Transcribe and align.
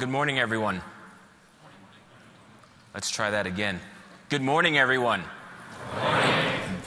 good 0.00 0.08
morning, 0.08 0.38
everyone. 0.38 0.80
Let's 2.94 3.10
try 3.10 3.30
that 3.30 3.46
again. 3.46 3.78
Good 4.30 4.40
morning, 4.40 4.78
everyone. 4.78 5.22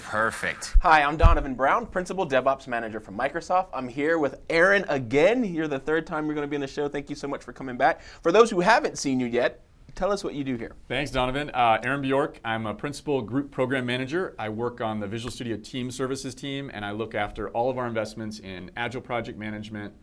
Perfect. 0.05 0.75
Hi, 0.81 1.03
I'm 1.03 1.15
Donovan 1.15 1.53
Brown, 1.53 1.85
Principal 1.85 2.27
DevOps 2.27 2.67
Manager 2.67 2.99
from 2.99 3.15
Microsoft. 3.15 3.67
I'm 3.71 3.87
here 3.87 4.17
with 4.17 4.41
Aaron 4.49 4.83
again. 4.89 5.43
You're 5.43 5.67
the 5.67 5.77
third 5.77 6.07
time 6.07 6.25
you're 6.25 6.33
going 6.33 6.47
to 6.47 6.49
be 6.49 6.55
on 6.55 6.61
the 6.61 6.67
show. 6.67 6.87
Thank 6.87 7.07
you 7.07 7.15
so 7.15 7.27
much 7.27 7.43
for 7.43 7.53
coming 7.53 7.77
back. 7.77 8.01
For 8.01 8.31
those 8.31 8.49
who 8.49 8.61
haven't 8.61 8.97
seen 8.97 9.19
you 9.19 9.27
yet, 9.27 9.63
tell 9.93 10.11
us 10.11 10.23
what 10.23 10.33
you 10.33 10.43
do 10.43 10.55
here. 10.55 10.73
Thanks, 10.87 11.11
Donovan. 11.11 11.51
Uh, 11.51 11.77
Aaron 11.83 12.01
Bjork. 12.01 12.39
I'm 12.43 12.65
a 12.65 12.73
principal 12.73 13.21
group 13.21 13.51
program 13.51 13.85
manager. 13.85 14.33
I 14.39 14.49
work 14.49 14.81
on 14.81 14.99
the 14.99 15.07
Visual 15.07 15.29
Studio 15.29 15.57
Team 15.57 15.91
Services 15.91 16.33
team, 16.33 16.71
and 16.73 16.83
I 16.83 16.89
look 16.89 17.13
after 17.13 17.49
all 17.49 17.69
of 17.69 17.77
our 17.77 17.85
investments 17.85 18.39
in 18.39 18.71
agile 18.75 19.01
project 19.01 19.37
management, 19.37 19.93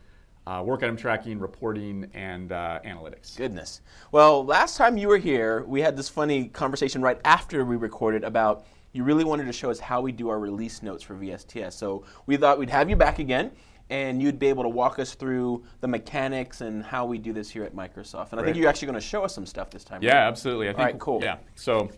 uh, 0.50 0.62
work 0.62 0.82
item 0.82 0.96
tracking, 0.96 1.38
reporting, 1.38 2.10
and 2.12 2.50
uh, 2.50 2.80
analytics. 2.84 3.36
Goodness. 3.36 3.82
Well, 4.10 4.44
last 4.44 4.76
time 4.76 4.96
you 4.96 5.06
were 5.06 5.18
here, 5.18 5.62
we 5.64 5.80
had 5.80 5.96
this 5.96 6.08
funny 6.08 6.48
conversation 6.48 7.00
right 7.00 7.20
after 7.24 7.64
we 7.64 7.76
recorded 7.76 8.24
about 8.24 8.66
you 8.92 9.04
really 9.04 9.22
wanted 9.22 9.46
to 9.46 9.52
show 9.52 9.70
us 9.70 9.78
how 9.78 10.00
we 10.00 10.10
do 10.10 10.28
our 10.28 10.40
release 10.40 10.82
notes 10.82 11.04
for 11.04 11.14
VSTS. 11.14 11.74
So 11.74 12.04
we 12.26 12.36
thought 12.36 12.58
we'd 12.58 12.70
have 12.70 12.90
you 12.90 12.96
back 12.96 13.20
again 13.20 13.52
and 13.90 14.20
you'd 14.20 14.40
be 14.40 14.48
able 14.48 14.64
to 14.64 14.68
walk 14.68 14.98
us 14.98 15.14
through 15.14 15.62
the 15.80 15.86
mechanics 15.86 16.60
and 16.60 16.82
how 16.82 17.06
we 17.06 17.18
do 17.18 17.32
this 17.32 17.48
here 17.48 17.62
at 17.62 17.74
Microsoft. 17.74 18.32
And 18.32 18.40
I 18.40 18.44
think 18.44 18.56
you're 18.56 18.68
actually 18.68 18.86
going 18.86 19.00
to 19.00 19.06
show 19.06 19.22
us 19.22 19.32
some 19.32 19.46
stuff 19.46 19.70
this 19.70 19.84
time. 19.84 20.02
Yeah, 20.02 20.14
right? 20.14 20.28
absolutely. 20.28 20.68
I 20.68 20.72
think, 20.72 20.80
All 20.80 20.86
right, 20.86 20.98
cool. 20.98 21.20
Yeah. 21.22 21.36
So 21.54 21.90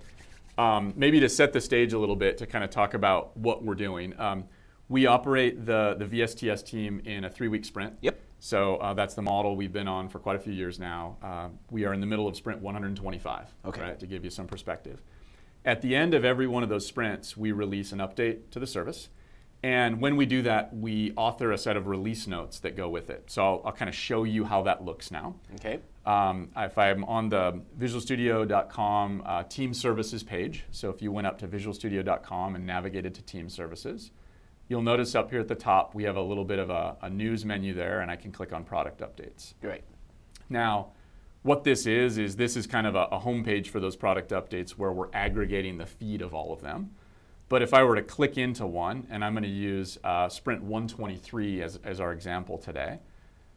um, 0.59 0.93
maybe 0.95 1.21
to 1.21 1.29
set 1.31 1.55
the 1.55 1.61
stage 1.61 1.95
a 1.95 1.99
little 1.99 2.17
bit 2.17 2.37
to 2.39 2.47
kind 2.47 2.63
of 2.63 2.69
talk 2.69 2.93
about 2.93 3.35
what 3.35 3.65
we're 3.65 3.75
doing. 3.75 4.19
Um, 4.21 4.45
we 4.91 5.07
operate 5.07 5.65
the, 5.65 5.97
the 5.99 6.05
VSTS 6.05 6.67
team 6.67 7.01
in 7.07 7.25
a 7.25 7.31
three 7.31 7.49
week 7.49 7.65
sprint. 7.65 7.95
Yep. 8.03 8.21
So 8.45 8.75
uh, 8.79 8.93
that's 8.93 9.15
the 9.15 9.23
model 9.23 9.55
we've 9.55 9.73
been 9.73 9.87
on 9.87 10.09
for 10.09 10.19
quite 10.19 10.35
a 10.35 10.39
few 10.41 10.53
years 10.53 10.81
now. 10.81 11.17
Uh, 11.23 11.49
we 11.71 11.85
are 11.85 11.93
in 11.93 12.01
the 12.01 12.07
middle 12.07 12.27
of 12.27 12.35
sprint 12.37 12.61
125, 12.61 13.55
okay. 13.67 13.81
right, 13.81 14.01
to 14.01 14.05
give 14.05 14.25
you 14.25 14.31
some 14.31 14.49
perspective. 14.49 15.01
At 15.65 15.81
the 15.81 15.95
end 15.95 16.13
of 16.13 16.25
every 16.25 16.49
one 16.49 16.65
of 16.65 16.69
those 16.69 16.85
sprints, 16.85 17.37
we 17.37 17.53
release 17.53 17.93
an 17.93 18.01
update 18.01 18.51
to 18.51 18.59
the 18.59 18.67
service. 18.67 19.11
And 19.63 20.01
when 20.01 20.17
we 20.17 20.27
do 20.27 20.43
that, 20.43 20.75
we 20.75 21.13
author 21.17 21.53
a 21.53 21.57
set 21.57 21.77
of 21.77 21.87
release 21.87 22.27
notes 22.27 22.59
that 22.59 22.77
go 22.77 22.89
with 22.89 23.11
it. 23.11 23.31
So 23.31 23.45
I'll, 23.45 23.63
I'll 23.67 23.73
kind 23.73 23.89
of 23.89 23.95
show 23.95 24.25
you 24.25 24.45
how 24.45 24.63
that 24.63 24.85
looks 24.85 25.13
now. 25.13 25.37
Okay. 25.55 25.79
Um, 26.05 26.51
if 26.57 26.77
I'm 26.77 27.05
on 27.05 27.29
the 27.29 27.63
visualstudio.com 27.79 29.23
uh, 29.25 29.45
team 29.45 29.73
services 29.73 30.25
page, 30.25 30.65
so 30.73 30.91
if 30.91 31.01
you 31.01 31.13
went 31.13 31.29
up 31.29 31.39
to 31.39 31.47
visualstudio.com 31.47 32.57
and 32.57 32.67
navigated 32.67 33.15
to 33.15 33.23
team 33.23 33.49
services, 33.49 34.11
you'll 34.73 34.81
notice 34.81 35.15
up 35.15 35.31
here 35.31 35.39
at 35.39 35.49
the 35.49 35.55
top 35.55 35.95
we 35.95 36.03
have 36.05 36.17
a 36.17 36.23
little 36.23 36.47
bit 36.47 36.59
of 36.59 36.71
a, 36.71 36.97
a 37.03 37.11
news 37.11 37.45
menu 37.45 37.75
there, 37.75 38.01
and 38.01 38.11
I 38.11 38.17
can 38.17 38.33
click 38.33 38.55
on 38.55 38.65
product 38.65 39.03
updates. 39.03 39.53
Great. 39.61 39.83
Now, 40.49 40.93
what 41.43 41.63
this 41.63 41.85
is, 41.85 42.17
is 42.17 42.37
this 42.37 42.57
is 42.57 42.67
kind 42.67 42.87
of 42.87 42.95
a, 42.95 43.03
a 43.13 43.21
homepage 43.21 43.67
for 43.67 43.81
those 43.81 43.97
product 43.97 44.31
updates 44.31 44.71
where 44.71 44.91
we're 44.91 45.11
aggregating 45.13 45.77
the 45.77 45.85
feed 45.85 46.23
of 46.23 46.33
all 46.33 46.55
of 46.55 46.63
them. 46.63 46.93
But 47.51 47.61
if 47.61 47.75
I 47.75 47.83
were 47.83 47.97
to 47.97 48.03
click 48.03 48.39
into 48.39 48.67
one, 48.67 49.07
and 49.11 49.23
I'm 49.23 49.35
going 49.35 49.43
to 49.43 49.49
use 49.51 49.99
uh, 50.05 50.31
Sprint 50.31 50.63
123 50.63 51.61
as, 51.61 51.79
as 51.85 52.01
our 52.01 52.11
example 52.11 52.57
today. 52.57 53.01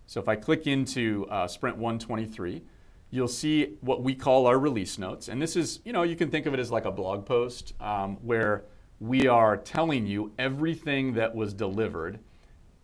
So 0.08 0.20
if 0.20 0.28
I 0.28 0.36
click 0.36 0.68
into 0.68 1.28
uh, 1.30 1.48
Sprint 1.48 1.78
123, 1.78 2.62
you'll 3.10 3.30
see 3.30 3.78
what 3.80 4.04
we 4.04 4.16
call 4.16 4.48
our 4.48 4.60
release 4.60 4.98
notes. 4.98 5.30
And 5.30 5.42
this 5.42 5.56
is, 5.56 5.80
you 5.86 5.94
know, 5.94 6.04
you 6.04 6.18
can 6.18 6.30
think 6.30 6.46
of 6.46 6.54
it 6.54 6.60
as 6.60 6.72
like 6.72 6.84
a 6.84 6.92
blog 6.92 7.26
post 7.26 7.74
um, 7.80 8.18
where 8.18 8.66
we 9.08 9.28
are 9.28 9.58
telling 9.58 10.08
you 10.08 10.32
everything 10.40 11.14
that 11.14 11.36
was 11.36 11.54
delivered 11.54 12.20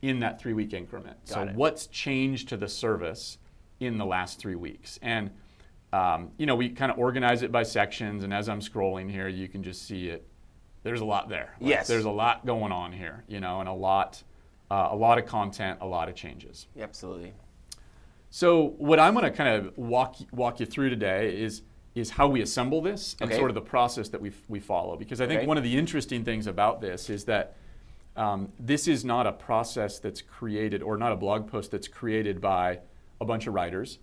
in 0.02 0.20
that 0.20 0.40
three 0.40 0.54
week 0.54 0.74
increment. 0.74 1.18
Got 1.28 1.34
so 1.34 1.42
it. 1.44 1.56
what's 1.56 1.88
changed 1.88 2.50
to 2.50 2.58
the 2.58 2.68
service 2.68 3.38
in 3.80 3.98
the 3.98 4.06
last 4.06 4.40
three 4.40 4.56
weeks. 4.56 5.00
And 5.02 5.32
um, 5.94 6.32
you 6.38 6.46
know, 6.46 6.56
we 6.56 6.70
kind 6.70 6.92
of 6.92 6.98
organize 6.98 7.44
it 7.44 7.52
by 7.52 7.64
sections, 7.64 8.24
and 8.24 8.34
as 8.34 8.48
I'm 8.48 8.62
scrolling 8.62 9.12
here, 9.12 9.28
you 9.28 9.50
can 9.50 9.62
just 9.62 9.86
see 9.86 10.08
it. 10.08 10.26
There's 10.84 11.02
a 11.02 11.06
lot 11.06 11.28
there. 11.28 11.54
Like, 11.60 11.70
yes. 11.70 11.88
There's 11.88 12.06
a 12.06 12.10
lot 12.10 12.46
going 12.46 12.72
on 12.72 12.94
here, 12.94 13.24
you 13.28 13.42
know, 13.42 13.60
and 13.60 13.68
a 13.68 13.74
lot, 13.74 14.24
uh, 14.72 14.88
a 14.92 14.96
lot 14.96 15.18
of 15.18 15.26
content, 15.26 15.80
a 15.82 15.86
lot 15.86 16.08
of 16.08 16.16
changes. 16.16 16.68
Absolutely. 16.80 17.34
So 18.30 18.70
what 18.78 19.00
I'm 19.00 19.14
going 19.14 19.26
to 19.26 19.32
kind 19.32 19.66
of 19.66 19.78
walk 19.78 20.16
walk 20.32 20.62
you 20.62 20.66
through 20.66 20.90
today 20.90 21.36
is 21.38 21.64
is 21.96 22.12
how 22.12 22.28
we 22.28 22.42
assemble 22.42 22.82
this 22.82 23.16
and 23.20 23.30
Okay. 23.30 23.38
sort 23.38 23.52
of 23.52 23.56
the 23.56 23.62
process 23.62 24.10
that 24.10 24.22
we 24.22 24.32
we 24.48 24.60
follow. 24.60 24.96
Because 24.96 25.20
I 25.22 25.28
think 25.28 25.40
Okay. 25.40 25.48
one 25.48 25.58
of 25.58 25.64
the 25.64 25.78
interesting 25.78 26.24
things 26.24 26.48
about 26.48 26.82
this 26.82 27.10
is 27.10 27.26
that 27.26 27.56
um, 28.16 28.52
this 28.60 28.88
is 28.88 29.06
not 29.06 29.26
a 29.28 29.32
process 29.32 30.00
that's 30.00 30.22
created 30.22 30.82
or 30.84 30.98
not 30.98 31.12
a 31.12 31.16
blog 31.16 31.48
post 31.50 31.72
that's 31.72 31.88
created 31.88 32.42
by 32.42 32.80
a 33.22 33.26
bunch 33.26 33.48
of 33.48 33.54
writers. 33.54 34.00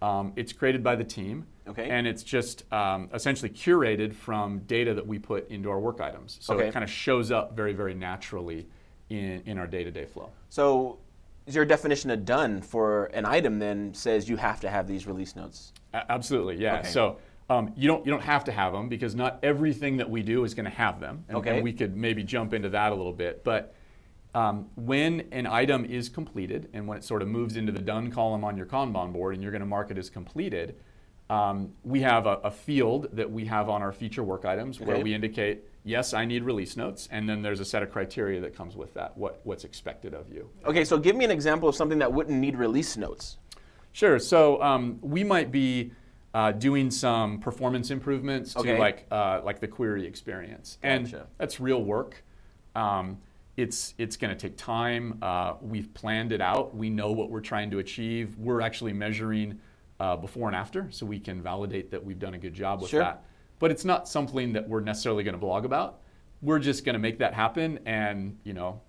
Um, 0.00 0.32
it's 0.34 0.52
created 0.52 0.82
by 0.82 0.96
the 0.96 1.04
team, 1.04 1.46
Okay. 1.68 1.88
and 1.88 2.04
it's 2.08 2.24
just 2.24 2.70
um, 2.72 3.08
essentially 3.14 3.48
curated 3.50 4.12
from 4.14 4.58
data 4.60 4.94
that 4.94 5.06
we 5.06 5.20
put 5.20 5.48
into 5.48 5.70
our 5.70 5.78
work 5.78 6.00
items. 6.00 6.38
So 6.40 6.58
it 6.58 6.72
kind 6.72 6.82
of 6.82 6.90
shows 6.90 7.30
up 7.30 7.54
very, 7.54 7.72
very 7.72 7.94
naturally 7.94 8.66
in, 9.10 9.42
in 9.46 9.58
our 9.58 9.68
day-to-day 9.68 10.06
flow. 10.06 10.30
So 10.48 10.98
is 11.46 11.54
your 11.54 11.64
definition 11.64 12.10
of 12.10 12.24
done 12.24 12.62
for 12.62 13.06
an 13.06 13.24
item 13.24 13.60
then 13.60 13.94
says 13.94 14.28
you 14.28 14.36
have 14.38 14.58
to 14.60 14.68
have 14.70 14.88
these 14.88 15.06
release 15.06 15.36
notes? 15.36 15.72
A- 15.94 16.10
Absolutely, 16.10 16.56
yeah. 16.56 16.82
So 16.82 17.18
um, 17.52 17.72
you 17.76 17.86
don't 17.86 18.04
you 18.06 18.10
don't 18.10 18.22
have 18.22 18.44
to 18.44 18.52
have 18.52 18.72
them 18.72 18.88
because 18.88 19.14
not 19.14 19.38
everything 19.42 19.98
that 19.98 20.08
we 20.08 20.22
do 20.22 20.44
is 20.44 20.54
going 20.54 20.64
to 20.64 20.70
have 20.70 21.00
them, 21.00 21.24
and, 21.28 21.36
Okay. 21.38 21.56
and 21.56 21.64
we 21.64 21.72
could 21.72 21.96
maybe 21.96 22.22
jump 22.22 22.54
into 22.54 22.70
that 22.70 22.92
a 22.92 22.94
little 22.94 23.12
bit. 23.12 23.44
But 23.44 23.74
um, 24.34 24.70
when 24.74 25.28
an 25.32 25.46
item 25.46 25.84
is 25.84 26.08
completed 26.08 26.70
and 26.72 26.86
when 26.86 26.96
it 26.96 27.04
sort 27.04 27.20
of 27.20 27.28
moves 27.28 27.56
into 27.56 27.70
the 27.70 27.82
done 27.82 28.10
column 28.10 28.44
on 28.44 28.56
your 28.56 28.66
Kanban 28.66 29.12
board, 29.12 29.34
and 29.34 29.42
you're 29.42 29.52
going 29.52 29.60
to 29.60 29.66
mark 29.66 29.90
it 29.90 29.98
as 29.98 30.08
completed, 30.08 30.76
um, 31.28 31.72
we 31.84 32.00
have 32.00 32.26
a, 32.26 32.38
a 32.44 32.50
field 32.50 33.08
that 33.12 33.30
we 33.30 33.44
have 33.44 33.68
on 33.68 33.82
our 33.82 33.92
feature 33.92 34.22
work 34.22 34.44
items 34.44 34.80
where 34.80 34.98
we 34.98 35.14
indicate 35.14 35.64
yes, 35.84 36.14
I 36.14 36.24
need 36.24 36.44
release 36.44 36.76
notes, 36.76 37.08
and 37.10 37.28
then 37.28 37.42
there's 37.42 37.60
a 37.60 37.64
set 37.64 37.82
of 37.82 37.90
criteria 37.90 38.40
that 38.40 38.54
comes 38.54 38.76
with 38.76 38.94
that. 38.94 39.16
What 39.18 39.40
what's 39.44 39.64
expected 39.64 40.14
of 40.14 40.32
you. 40.32 40.48
Okay, 40.64 40.84
so 40.84 40.96
give 40.96 41.16
me 41.16 41.24
an 41.24 41.30
example 41.30 41.68
of 41.68 41.74
something 41.74 41.98
that 41.98 42.12
wouldn't 42.12 42.38
need 42.38 42.56
release 42.56 42.96
notes. 42.96 43.38
Sure. 43.92 44.18
So 44.18 44.62
um, 44.62 44.98
we 45.02 45.22
might 45.22 45.52
be 45.52 45.92
uh, 46.34 46.52
doing 46.52 46.90
some 46.90 47.38
performance 47.38 47.90
improvements 47.90 48.54
to 48.54 48.78
like 48.78 49.06
uh, 49.10 49.40
like 49.44 49.60
the 49.60 49.68
query 49.68 50.06
experience, 50.06 50.78
and 50.82 51.04
Gotcha. 51.04 51.26
that's 51.38 51.60
real 51.60 51.82
work. 51.82 52.24
Um, 52.74 53.18
it's 53.56 53.94
it's 53.98 54.16
going 54.16 54.34
to 54.34 54.40
take 54.40 54.56
time. 54.56 55.18
Uh, 55.20 55.54
we've 55.60 55.92
planned 55.92 56.32
it 56.32 56.40
out. 56.40 56.74
We 56.74 56.88
know 56.88 57.12
what 57.12 57.30
we're 57.30 57.40
trying 57.40 57.70
to 57.72 57.80
achieve. 57.80 58.36
We're 58.38 58.62
actually 58.62 58.94
measuring 58.94 59.60
uh, 60.00 60.16
before 60.16 60.48
and 60.48 60.56
after, 60.56 60.88
so 60.90 61.04
we 61.04 61.20
can 61.20 61.42
validate 61.42 61.90
that 61.90 62.02
we've 62.02 62.18
done 62.18 62.34
a 62.34 62.38
good 62.38 62.54
job 62.54 62.80
with 62.80 62.90
Sure. 62.90 63.00
that. 63.00 63.24
But 63.58 63.70
it's 63.70 63.84
not 63.84 64.08
something 64.08 64.54
that 64.54 64.66
we're 64.68 64.80
necessarily 64.80 65.22
going 65.22 65.34
to 65.34 65.38
blog 65.40 65.64
about. 65.66 66.00
We're 66.40 66.58
just 66.58 66.84
going 66.84 66.94
to 66.94 66.98
make 66.98 67.18
that 67.18 67.34
happen, 67.34 67.78
and 67.84 68.38
you 68.42 68.54
know, 68.54 68.80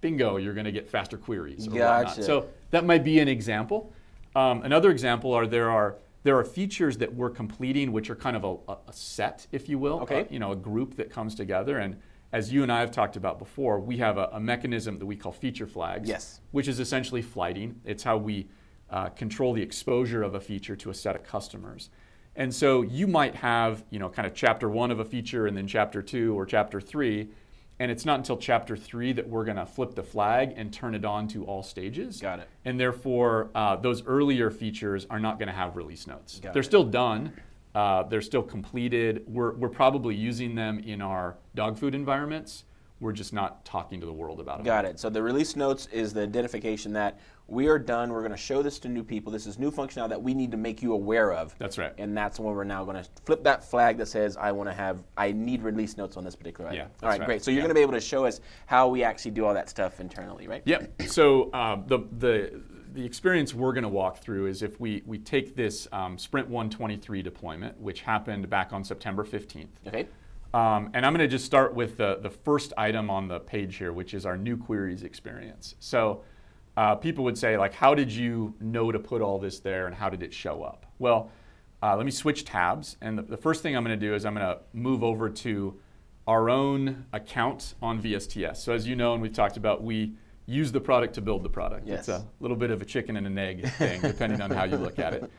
bingo, 0.00 0.38
you're 0.38 0.54
going 0.54 0.64
to 0.64 0.72
get 0.72 0.88
faster 0.88 1.18
queries. 1.18 1.68
Or 1.68 1.72
whatnot. 1.72 2.24
So 2.24 2.48
that 2.70 2.86
might 2.86 3.04
be 3.04 3.20
an 3.20 3.28
example. 3.28 3.92
Um, 4.34 4.62
another 4.62 4.90
example 4.90 5.32
are 5.34 5.46
there 5.46 5.70
are 5.70 5.96
there 6.26 6.36
are 6.36 6.44
features 6.44 6.98
that 6.98 7.14
we're 7.14 7.30
completing, 7.30 7.92
which 7.92 8.10
are 8.10 8.16
kind 8.16 8.36
of 8.36 8.42
a, 8.44 8.72
a- 8.72 8.92
set, 8.92 9.46
if 9.52 9.68
you 9.68 9.78
will. 9.78 10.00
Okay. 10.00 10.22
Uh, 10.22 10.24
you 10.28 10.40
know, 10.40 10.50
a 10.50 10.56
group 10.56 10.96
that 10.96 11.08
comes 11.08 11.36
together. 11.36 11.78
And 11.78 11.96
as 12.32 12.52
you 12.52 12.64
and 12.64 12.72
I 12.72 12.80
have 12.80 12.90
talked 12.90 13.14
about 13.14 13.38
before, 13.38 13.78
we 13.78 13.98
have 13.98 14.18
a, 14.18 14.28
a 14.32 14.40
mechanism 14.40 14.98
that 14.98 15.06
we 15.06 15.14
call 15.14 15.30
feature 15.30 15.68
flags. 15.68 16.08
Yes. 16.08 16.40
Which 16.50 16.66
is 16.66 16.80
essentially 16.80 17.22
flighting. 17.22 17.80
It's 17.84 18.02
how 18.02 18.16
we 18.16 18.48
uh, 18.90 19.10
control 19.10 19.52
the 19.52 19.62
exposure 19.62 20.24
of 20.24 20.34
a 20.34 20.40
feature 20.40 20.74
to 20.74 20.90
a 20.90 20.94
set 20.94 21.14
of 21.14 21.22
customers. 21.22 21.90
And 22.34 22.52
so 22.52 22.82
you 22.82 23.06
might 23.06 23.36
have, 23.36 23.84
you 23.90 24.00
know, 24.00 24.08
kind 24.08 24.26
of 24.26 24.34
chapter 24.34 24.68
one 24.68 24.90
of 24.90 24.98
a 24.98 25.04
feature 25.04 25.46
and 25.46 25.56
then 25.56 25.68
chapter 25.68 26.02
two 26.02 26.36
or 26.36 26.44
chapter 26.44 26.80
three. 26.80 27.28
And 27.78 27.90
it's 27.90 28.06
not 28.06 28.18
until 28.18 28.38
chapter 28.38 28.76
three 28.76 29.12
that 29.12 29.28
we're 29.28 29.44
going 29.44 29.58
to 29.58 29.66
flip 29.66 29.94
the 29.94 30.02
flag 30.02 30.54
and 30.56 30.72
turn 30.72 30.94
it 30.94 31.04
on 31.04 31.28
to 31.28 31.44
all 31.44 31.62
stages. 31.62 32.20
Got 32.20 32.40
it. 32.40 32.48
And 32.64 32.80
therefore, 32.80 33.50
uh, 33.54 33.76
those 33.76 34.04
earlier 34.06 34.50
features 34.50 35.06
are 35.10 35.20
not 35.20 35.38
going 35.38 35.48
to 35.48 35.54
have 35.54 35.76
release 35.76 36.06
notes. 36.06 36.40
Got 36.40 36.54
they're 36.54 36.62
it. 36.62 36.66
still 36.66 36.84
done. 36.84 37.32
Uh, 37.74 38.04
they're 38.04 38.22
still 38.22 38.42
completed. 38.42 39.24
We're, 39.26 39.52
we're 39.52 39.68
probably 39.68 40.14
using 40.14 40.54
them 40.54 40.78
in 40.78 41.02
our 41.02 41.36
dog 41.54 41.76
food 41.76 41.94
environments. 41.94 42.64
We're 42.98 43.12
just 43.12 43.34
not 43.34 43.66
talking 43.66 44.00
to 44.00 44.06
the 44.06 44.12
world 44.12 44.40
about 44.40 44.56
them. 44.56 44.64
Got 44.64 44.86
it. 44.86 44.98
So 44.98 45.10
the 45.10 45.22
release 45.22 45.54
notes 45.54 45.86
is 45.92 46.14
the 46.14 46.22
identification 46.22 46.94
that 46.94 47.20
we 47.48 47.68
are 47.68 47.78
done. 47.78 48.10
We're 48.10 48.20
going 48.20 48.32
to 48.32 48.36
show 48.36 48.62
this 48.62 48.78
to 48.80 48.88
new 48.88 49.04
people. 49.04 49.30
This 49.30 49.46
is 49.46 49.58
new 49.58 49.70
functionality 49.70 50.08
that 50.08 50.22
we 50.22 50.34
need 50.34 50.50
to 50.50 50.56
make 50.56 50.82
you 50.82 50.92
aware 50.92 51.32
of. 51.32 51.54
That's 51.58 51.78
right. 51.78 51.92
And 51.96 52.16
that's 52.16 52.40
when 52.40 52.54
we're 52.54 52.64
now 52.64 52.84
going 52.84 53.02
to 53.02 53.08
flip 53.24 53.44
that 53.44 53.62
flag 53.64 53.98
that 53.98 54.06
says, 54.06 54.36
I 54.36 54.50
want 54.52 54.68
to 54.68 54.74
have, 54.74 55.04
I 55.16 55.30
need 55.32 55.62
release 55.62 55.96
notes 55.96 56.16
on 56.16 56.24
this 56.24 56.34
particular 56.34 56.70
item. 56.70 56.78
Yeah, 56.78 57.02
all 57.02 57.08
right, 57.08 57.20
right. 57.20 57.26
great. 57.26 57.44
So 57.44 57.50
you're 57.50 57.58
Yeah. 57.58 57.62
going 57.64 57.70
to 57.70 57.74
be 57.74 57.82
able 57.82 57.92
to 57.92 58.00
show 58.00 58.24
us 58.24 58.40
how 58.66 58.88
we 58.88 59.04
actually 59.04 59.30
do 59.30 59.44
all 59.44 59.54
that 59.54 59.68
stuff 59.68 60.00
internally, 60.00 60.48
right? 60.48 60.62
Yep. 60.64 61.02
So 61.06 61.50
uh, 61.50 61.76
the, 61.86 62.00
the, 62.18 62.60
the 62.94 63.04
experience 63.04 63.54
we're 63.54 63.72
going 63.72 63.82
to 63.82 63.88
walk 63.88 64.18
through 64.18 64.46
is 64.46 64.62
if 64.62 64.80
we, 64.80 65.02
we 65.06 65.18
take 65.18 65.54
this 65.54 65.86
um, 65.92 66.18
Sprint 66.18 66.48
123 66.48 67.22
deployment, 67.22 67.80
which 67.80 68.00
happened 68.00 68.50
back 68.50 68.72
on 68.72 68.82
September 68.82 69.24
15th. 69.24 69.68
Okay. 69.86 70.08
Um, 70.52 70.90
and 70.94 71.04
I'm 71.04 71.12
going 71.12 71.20
to 71.20 71.28
just 71.28 71.44
start 71.44 71.74
with 71.74 71.96
the, 71.96 72.18
the 72.22 72.30
first 72.30 72.72
item 72.78 73.10
on 73.10 73.28
the 73.28 73.38
page 73.38 73.76
here, 73.76 73.92
which 73.92 74.14
is 74.14 74.24
our 74.26 74.36
new 74.36 74.56
queries 74.56 75.02
experience. 75.02 75.74
So 75.78 76.22
uh, 76.76 76.94
people 76.94 77.24
would 77.24 77.38
say, 77.38 77.56
like, 77.56 77.72
how 77.72 77.94
did 77.94 78.10
you 78.10 78.54
know 78.60 78.92
to 78.92 78.98
put 78.98 79.22
all 79.22 79.38
this 79.38 79.60
there 79.60 79.86
and 79.86 79.94
how 79.94 80.08
did 80.08 80.22
it 80.22 80.32
show 80.32 80.62
up? 80.62 80.86
Well, 80.98 81.30
uh, 81.82 81.96
let 81.96 82.04
me 82.04 82.12
switch 82.12 82.44
tabs. 82.44 82.96
And 83.00 83.18
the, 83.18 83.22
the 83.22 83.36
first 83.36 83.62
thing 83.62 83.76
I'm 83.76 83.84
going 83.84 83.98
to 83.98 84.06
do 84.06 84.14
is 84.14 84.24
I'm 84.24 84.34
going 84.34 84.46
to 84.46 84.60
move 84.72 85.02
over 85.02 85.30
to 85.30 85.78
our 86.26 86.50
own 86.50 87.06
account 87.12 87.74
on 87.80 88.02
VSTS. 88.02 88.56
So 88.56 88.72
as 88.72 88.86
you 88.86 88.96
know, 88.96 89.14
and 89.14 89.22
we've 89.22 89.32
talked 89.32 89.56
about, 89.56 89.82
we 89.82 90.14
use 90.46 90.72
the 90.72 90.80
product 90.80 91.14
to 91.14 91.20
build 91.20 91.42
the 91.42 91.48
product. 91.48 91.86
Yes. 91.86 92.00
It's 92.00 92.08
a 92.08 92.26
little 92.40 92.56
bit 92.56 92.70
of 92.70 92.82
a 92.82 92.84
chicken 92.84 93.16
and 93.16 93.26
an 93.26 93.38
egg 93.38 93.68
thing, 93.72 94.00
depending 94.00 94.40
on 94.40 94.50
how 94.50 94.64
you 94.64 94.76
look 94.76 94.98
at 94.98 95.14
it. 95.14 95.30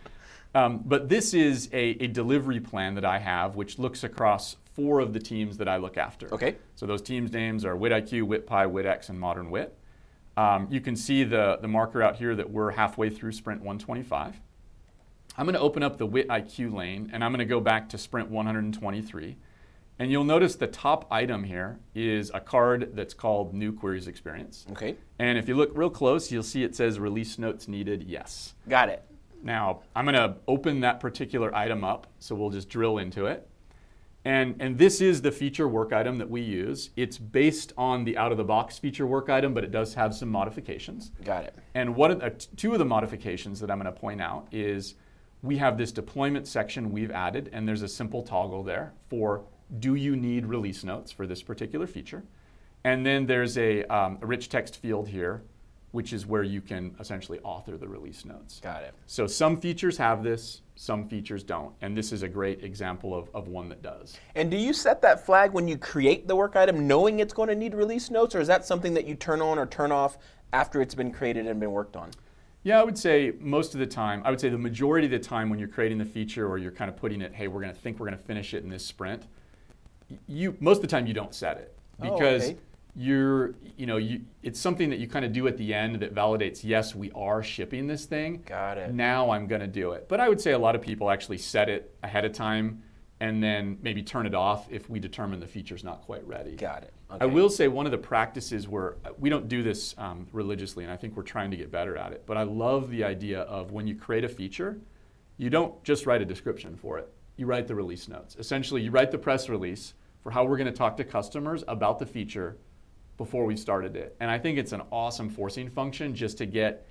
Um, 0.56 0.82
but 0.86 1.10
this 1.10 1.34
is 1.34 1.70
a, 1.72 2.04
a 2.04 2.08
delivery 2.08 2.60
plan 2.60 2.96
that 2.96 3.06
I 3.06 3.20
have, 3.20 3.56
which 3.56 3.78
looks 3.78 4.04
across 4.04 4.56
four 4.74 5.00
of 5.00 5.14
the 5.14 5.20
teams 5.20 5.58
that 5.58 5.68
I 5.68 5.78
look 5.78 5.98
after. 5.98 6.34
Okay. 6.34 6.56
So 6.76 6.86
those 6.86 7.02
teams' 7.02 7.32
names 7.32 7.66
are 7.66 7.76
WitIQ, 7.76 8.24
WitPy, 8.24 8.72
WitX, 8.72 9.10
and 9.10 9.20
Modern 9.20 9.50
Wit. 9.50 9.77
Um, 10.38 10.68
you 10.70 10.80
can 10.80 10.96
see 10.96 11.24
the, 11.24 11.58
the 11.62 11.68
marker 11.68 12.02
out 12.02 12.16
here 12.16 12.36
that 12.36 12.50
we're 12.50 12.72
halfway 12.72 13.10
through 13.10 13.32
sprint 13.32 13.60
125. 13.62 14.40
I'm 15.36 15.46
going 15.46 15.56
to 15.56 15.60
open 15.60 15.84
up 15.84 15.98
the 15.98 16.06
WIT 16.06 16.28
IQ 16.30 16.74
lane 16.74 17.10
and 17.12 17.24
I'm 17.24 17.32
going 17.32 17.40
to 17.40 17.46
go 17.46 17.60
back 17.60 17.90
to 17.90 17.98
sprint 17.98 18.30
123. 18.30 19.38
And 20.00 20.12
you'll 20.12 20.24
notice 20.24 20.56
the 20.56 20.68
top 20.68 21.08
item 21.12 21.44
here 21.44 21.80
is 21.96 22.30
a 22.36 22.40
card 22.40 22.92
that's 22.94 23.16
called 23.16 23.56
New 23.56 23.74
Queries 23.74 24.08
Experience. 24.08 24.68
Okay. 24.72 24.96
And 25.18 25.40
if 25.40 25.48
you 25.48 25.56
look 25.56 25.72
real 25.74 25.90
close, 25.90 26.32
you'll 26.32 26.44
see 26.44 26.64
it 26.64 26.76
says 26.76 27.00
release 27.00 27.40
notes 27.40 27.68
needed, 27.68 28.04
yes. 28.04 28.54
Got 28.70 28.90
it. 28.90 29.04
Now, 29.42 29.82
I'm 29.96 30.06
going 30.06 30.16
to 30.16 30.38
open 30.48 30.82
that 30.82 31.00
particular 31.00 31.54
item 31.56 31.84
up, 31.84 32.08
so 32.20 32.36
we'll 32.36 32.52
just 32.52 32.70
drill 32.70 33.00
into 33.00 33.26
it. 33.26 33.48
And, 34.28 34.58
and 34.60 34.78
this 34.78 35.00
is 35.00 35.22
the 35.22 35.32
feature 35.32 35.70
work 35.70 35.94
item 35.94 36.18
that 36.18 36.30
we 36.30 36.42
use. 36.42 36.90
It's 36.98 37.18
based 37.18 37.72
on 37.78 38.04
the 38.04 38.18
out 38.18 38.34
of 38.34 38.38
the 38.38 38.44
box 38.44 38.78
feature 38.78 39.08
work 39.08 39.30
item, 39.30 39.54
but 39.54 39.64
it 39.64 39.72
does 39.72 39.94
have 39.94 40.14
some 40.14 40.28
modifications. 40.28 41.14
Got 41.24 41.46
it. 41.46 41.56
And 41.76 41.96
one 41.96 42.12
of 42.12 42.20
the, 42.20 42.32
two 42.58 42.74
of 42.74 42.80
the 42.80 42.86
modifications 42.86 43.62
that 43.62 43.72
I'm 43.72 43.80
going 43.80 43.86
to 43.92 43.98
point 43.98 44.20
out 44.20 44.50
is 44.52 44.96
we 45.44 45.56
have 45.60 45.78
this 45.78 45.94
deployment 45.94 46.46
section 46.46 46.92
we've 46.92 47.10
added, 47.10 47.50
and 47.54 47.66
there's 47.66 47.84
a 47.84 47.88
simple 47.88 48.22
toggle 48.22 48.64
there 48.64 48.92
for 49.10 49.46
do 49.80 49.96
you 49.96 50.18
need 50.18 50.46
release 50.46 50.84
notes 50.84 51.10
for 51.10 51.26
this 51.26 51.42
particular 51.42 51.88
feature? 51.88 52.26
And 52.84 53.06
then 53.06 53.28
there's 53.28 53.58
a, 53.58 53.86
um, 53.86 54.18
a 54.22 54.26
rich 54.26 54.50
text 54.50 54.76
field 54.76 55.08
here, 55.08 55.44
which 55.98 56.14
is 56.14 56.28
where 56.28 56.44
you 56.44 56.62
can 56.62 56.96
essentially 57.00 57.40
author 57.40 57.76
the 57.76 57.88
release 57.88 58.24
notes. 58.24 58.60
Got 58.62 58.84
it. 58.84 58.94
So 59.08 59.26
some 59.26 59.60
features 59.60 59.98
have 59.98 60.24
this, 60.24 60.62
some 60.76 61.10
features 61.10 61.42
don't. 61.42 61.74
And 61.82 61.98
this 61.98 62.12
is 62.12 62.22
a 62.22 62.28
great 62.28 62.64
example 62.64 63.16
of, 63.16 63.32
of 63.34 63.48
one 63.48 63.68
that 63.70 63.82
does. 63.82 64.16
And 64.36 64.52
do 64.52 64.58
you 64.58 64.74
set 64.74 65.02
that 65.02 65.26
flag 65.26 65.54
when 65.54 65.68
you 65.68 65.76
create 65.76 66.28
the 66.28 66.36
work 66.36 66.56
item 66.56 66.88
knowing 66.88 67.20
it's 67.20 67.34
going 67.34 67.50
to 67.50 67.56
need 67.56 67.74
release 67.74 68.12
notes, 68.12 68.36
or 68.36 68.42
is 68.42 68.48
that 68.48 68.64
something 68.64 68.94
that 68.94 69.08
you 69.08 69.16
turn 69.16 69.42
on 69.42 69.58
or 69.58 69.66
turn 69.66 69.92
off 69.92 70.20
after 70.54 70.84
it's 70.84 70.94
been 70.94 71.12
created 71.12 71.48
and 71.48 71.60
been 71.60 71.72
worked 71.72 71.96
on? 71.96 72.12
Yeah, 72.62 72.80
I 72.80 72.84
would 72.84 73.00
say 73.00 73.34
most 73.40 73.74
of 73.74 73.80
the 73.80 73.88
time, 73.88 74.22
I 74.24 74.30
would 74.30 74.40
say 74.40 74.50
the 74.50 74.58
majority 74.60 75.08
of 75.08 75.12
the 75.12 75.18
time 75.18 75.50
when 75.50 75.58
you're 75.58 75.68
creating 75.68 75.98
the 75.98 76.06
feature 76.06 76.48
or 76.48 76.60
you're 76.60 76.70
kind 76.70 76.92
of 76.92 76.96
putting 76.98 77.22
it, 77.22 77.34
hey, 77.34 77.48
we're 77.48 77.62
going 77.62 77.74
to 77.74 77.80
think 77.80 77.98
we're 77.98 78.06
going 78.06 78.20
to 78.20 78.24
finish 78.24 78.54
it 78.54 78.64
in 78.64 78.70
this 78.70 78.86
sprint, 78.86 79.24
you 80.28 80.56
most 80.60 80.76
of 80.76 80.82
the 80.84 80.90
time 80.90 81.08
you 81.08 81.16
don't 81.16 81.34
set 81.34 81.58
it 81.58 81.74
Oh, 82.00 82.12
because 82.12 82.44
okay. 82.44 82.58
You're 82.98 83.54
you 83.78 83.86
know 83.86 83.98
you 83.98 84.22
it's 84.42 84.60
something 84.60 84.90
that 84.90 84.98
you 84.98 85.08
kind 85.08 85.24
of 85.24 85.32
do 85.32 85.48
at 85.48 85.56
the 85.58 85.72
end 85.72 85.98
that 85.98 86.16
validates 86.16 86.64
yes 86.64 86.96
we 86.96 87.12
are 87.12 87.44
shipping 87.44 87.86
this 87.86 88.06
thing 88.06 88.42
Got 88.44 88.80
it. 88.80 88.92
now 88.92 89.30
i'm 89.30 89.46
going 89.46 89.62
to 89.62 89.68
do 89.68 89.92
it 89.92 90.10
but 90.10 90.20
i 90.20 90.28
would 90.28 90.42
say 90.42 90.54
a 90.54 90.58
lot 90.58 90.76
of 90.76 90.82
people 90.82 91.12
actually 91.12 91.38
set 91.38 91.70
it 91.70 91.96
ahead 92.02 92.26
of 92.26 92.34
time 92.34 92.82
and 93.20 93.42
then 93.44 93.78
maybe 93.84 94.02
turn 94.02 94.26
it 94.26 94.34
off 94.34 94.68
if 94.72 94.90
we 94.90 95.00
determine 95.00 95.40
the 95.40 95.48
feature's 95.48 95.84
not 95.84 96.02
quite 96.02 96.28
ready 96.28 96.56
Got 96.56 96.84
it. 96.84 96.94
I 97.10 97.26
will 97.26 97.50
say 97.50 97.68
one 97.68 97.86
of 97.86 97.92
the 97.92 97.98
practices 97.98 98.68
where 98.68 98.98
we 99.18 99.30
don't 99.30 99.48
do 99.48 99.64
this 99.64 99.96
um, 99.98 100.28
religiously, 100.34 100.84
and 100.84 100.92
I 100.92 100.98
think 100.98 101.16
we're 101.16 101.24
trying 101.24 101.50
to 101.52 101.58
get 101.58 101.72
better 101.72 101.96
at 101.98 102.12
it. 102.12 102.24
But 102.26 102.36
I 102.36 102.44
love 102.44 102.90
the 102.90 103.06
idea 103.06 103.44
of 103.44 103.72
when 103.72 103.88
you 103.88 103.96
create 103.96 104.26
a 104.26 104.30
feature, 104.30 104.82
you 105.38 105.50
don't 105.50 105.82
just 105.86 106.06
write 106.06 106.22
a 106.22 106.26
description 106.26 106.76
for 106.76 106.98
it. 107.00 107.12
You 107.38 107.46
write 107.46 107.66
the 107.68 107.76
release 107.76 108.10
notes. 108.10 108.36
Essentially, 108.38 108.82
you 108.82 108.92
write 108.92 109.12
the 109.12 109.18
press 109.18 109.48
release 109.48 109.94
for 110.22 110.32
how 110.32 110.44
we're 110.44 110.58
going 110.58 110.72
to 110.72 110.78
talk 110.78 110.98
to 110.98 111.06
customers 111.06 111.64
about 111.70 111.98
the 111.98 112.06
feature 112.06 112.58
before 113.18 113.46
we 113.46 113.56
started 113.58 113.96
it. 113.96 114.16
And 114.20 114.30
I 114.30 114.38
think 114.40 114.58
it's 114.58 114.72
an 114.72 114.82
awesome 114.92 115.30
forcing 115.30 115.70
function 115.70 116.16
just 116.16 116.38
to 116.38 116.46
get 116.46 116.86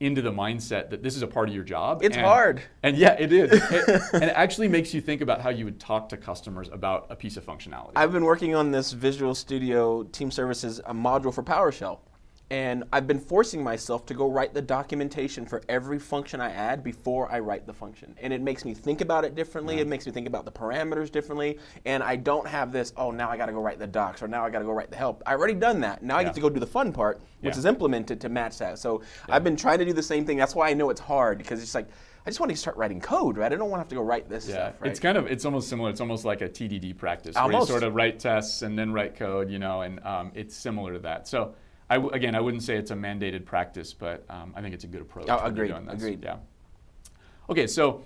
into 0.00 0.20
the 0.22 0.32
mindset 0.32 0.90
that 0.90 1.02
this 1.02 1.14
is 1.14 1.22
a 1.22 1.26
part 1.28 1.48
of 1.48 1.54
your 1.54 1.62
job. 1.64 2.02
It's 2.02 2.16
And- 2.16 2.26
hard. 2.26 2.62
And 2.82 2.96
yeah, 2.96 3.12
it 3.18 3.32
is. 3.32 3.52
It- 3.72 4.02
and 4.14 4.24
it 4.24 4.32
actually 4.34 4.68
makes 4.68 4.92
you 4.94 5.00
think 5.00 5.20
about 5.20 5.40
how 5.40 5.50
you 5.50 5.64
would 5.64 5.78
talk 5.78 6.08
to 6.08 6.16
customers 6.16 6.68
about 6.72 7.06
a 7.10 7.16
piece 7.16 7.36
of 7.36 7.44
functionality. 7.46 7.92
I've 7.96 8.12
been 8.12 8.24
working 8.24 8.54
on 8.54 8.70
this 8.72 8.92
Visual 8.92 9.34
Studio 9.34 10.02
Team 10.04 10.30
Services 10.30 10.80
a 10.86 10.94
module 10.94 11.32
for 11.32 11.42
PowerShell. 11.42 11.98
And 12.50 12.84
I've 12.92 13.06
been 13.06 13.18
forcing 13.18 13.64
myself 13.64 14.04
to 14.04 14.14
go 14.14 14.28
write 14.30 14.52
the 14.52 14.60
documentation 14.60 15.46
for 15.46 15.62
every 15.70 15.98
function 15.98 16.38
I 16.38 16.50
add 16.50 16.84
before 16.84 17.32
I 17.32 17.38
write 17.38 17.66
the 17.66 17.72
function. 17.72 18.14
And 18.20 18.30
it 18.30 18.42
makes 18.42 18.66
me 18.66 18.74
think 18.74 19.00
about 19.00 19.24
it 19.24 19.34
differently. 19.34 19.78
It 19.78 19.86
makes 19.86 20.04
me 20.04 20.12
think 20.12 20.26
about 20.26 20.44
the 20.44 20.52
parameters 20.52 21.10
differently. 21.10 21.58
And 21.86 22.02
I 22.02 22.16
don't 22.16 22.46
have 22.46 22.70
this, 22.70 22.92
oh, 22.98 23.10
now 23.10 23.30
I 23.30 23.38
got 23.38 23.46
to 23.46 23.52
go 23.52 23.62
write 23.62 23.78
the 23.78 23.86
docs 23.86 24.22
or 24.22 24.28
now 24.28 24.44
I 24.44 24.50
got 24.50 24.58
to 24.58 24.66
go 24.66 24.72
write 24.72 24.90
the 24.90 24.98
help. 24.98 25.22
I 25.24 25.32
already 25.32 25.54
done 25.54 25.80
that. 25.80 26.02
Now 26.02 26.18
I 26.18 26.24
get 26.24 26.34
to 26.34 26.42
go 26.42 26.50
do 26.50 26.60
the 26.60 26.66
fun 26.66 26.92
part, 26.92 27.22
which 27.40 27.54
Yeah. 27.54 27.58
is 27.60 27.64
implemented 27.64 28.20
to 28.20 28.28
match 28.28 28.58
that. 28.58 28.78
So 28.78 29.00
I've 29.30 29.44
been 29.44 29.56
trying 29.56 29.78
to 29.78 29.86
do 29.86 29.94
the 29.94 30.02
same 30.02 30.26
thing. 30.26 30.36
That's 30.36 30.54
why 30.54 30.68
I 30.68 30.74
know 30.74 30.90
it's 30.90 31.00
hard 31.00 31.38
because 31.38 31.62
it's 31.62 31.74
like, 31.74 31.88
I 32.26 32.28
just 32.28 32.38
want 32.38 32.52
to 32.52 32.56
start 32.58 32.76
writing 32.76 33.00
code, 33.00 33.38
right? 33.38 33.50
I 33.50 33.56
don't 33.56 33.70
want 33.70 33.78
to 33.78 33.82
have 33.84 33.88
to 33.88 33.94
go 33.96 34.02
write 34.02 34.28
this 34.28 34.46
Yeah, 34.46 34.54
stuff, 34.68 34.74
right? 34.82 34.90
it's 34.90 35.00
kind 35.00 35.16
of 35.16 35.26
it's 35.26 35.46
almost 35.46 35.70
similar. 35.70 35.88
It's 35.88 36.02
almost 36.02 36.24
like 36.26 36.42
a 36.42 36.48
TDD 36.50 36.92
practice 36.98 37.34
where 37.34 37.50
you 37.50 37.64
sort 37.66 37.82
of 37.82 37.94
write 37.94 38.18
tests 38.20 38.60
and 38.60 38.78
then 38.78 38.92
write 38.92 39.16
code, 39.16 39.50
you 39.50 39.58
know, 39.58 39.80
and 39.80 40.04
um, 40.04 40.32
it's 40.34 40.54
similar 40.54 40.92
to 40.92 40.98
that. 41.00 41.26
So, 41.26 41.54
I 41.92 41.96
w- 41.96 42.14
again, 42.14 42.34
I 42.34 42.40
wouldn't 42.40 42.62
say 42.62 42.76
it's 42.76 42.90
a 42.90 42.94
mandated 42.94 43.44
practice, 43.44 43.92
but 43.92 44.24
um, 44.30 44.54
I 44.56 44.62
think 44.62 44.72
it's 44.72 44.84
a 44.84 44.86
good 44.86 45.02
approach. 45.02 45.26
Oh, 45.28 45.38
agreed, 45.44 45.68
doing 45.68 45.84
this. 45.84 45.94
agreed. 45.96 46.22
Yeah. 46.22 46.36
Okay, 47.50 47.66
so 47.66 48.02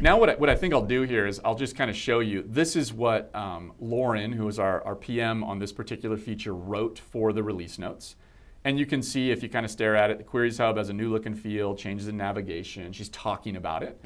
now 0.00 0.18
what 0.18 0.30
I, 0.30 0.34
what 0.34 0.50
I 0.50 0.56
think 0.56 0.74
I'll 0.74 0.82
do 0.84 1.02
here 1.02 1.24
is 1.24 1.40
I'll 1.44 1.54
just 1.54 1.76
kind 1.76 1.88
of 1.88 1.96
show 1.96 2.18
you. 2.18 2.42
This 2.44 2.74
is 2.74 2.92
what 2.92 3.32
um, 3.36 3.74
Lauren, 3.78 4.32
who 4.32 4.48
is 4.48 4.58
our, 4.58 4.82
our 4.84 4.96
PM 4.96 5.44
on 5.44 5.60
this 5.60 5.72
particular 5.72 6.16
feature, 6.16 6.52
wrote 6.52 6.98
for 6.98 7.32
the 7.32 7.44
release 7.44 7.78
notes. 7.78 8.16
And 8.64 8.76
you 8.76 8.86
can 8.86 9.02
see 9.02 9.30
if 9.30 9.40
you 9.40 9.48
kind 9.48 9.64
of 9.64 9.70
stare 9.70 9.94
at 9.94 10.10
it, 10.10 10.18
the 10.18 10.24
Queries 10.24 10.58
Hub 10.58 10.76
has 10.76 10.88
a 10.88 10.92
new 10.92 11.08
look 11.12 11.24
and 11.24 11.38
feel, 11.38 11.76
changes 11.76 12.08
in 12.08 12.16
navigation. 12.16 12.92
She's 12.92 13.08
talking 13.10 13.54
about 13.54 13.84
it. 13.84 14.00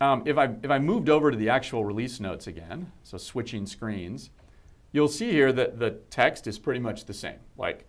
Um, 0.00 0.22
if, 0.24 0.38
I, 0.38 0.54
if 0.62 0.70
I 0.70 0.78
moved 0.78 1.08
over 1.08 1.32
to 1.32 1.36
the 1.36 1.48
actual 1.48 1.84
release 1.84 2.20
notes 2.20 2.46
again, 2.46 2.92
so 3.02 3.18
switching 3.18 3.66
screens, 3.66 4.30
you'll 4.92 5.08
see 5.08 5.32
here 5.32 5.52
that 5.52 5.80
the 5.80 5.90
text 6.10 6.46
is 6.46 6.60
pretty 6.60 6.78
much 6.78 7.06
the 7.06 7.12
same. 7.12 7.40
Like, 7.56 7.88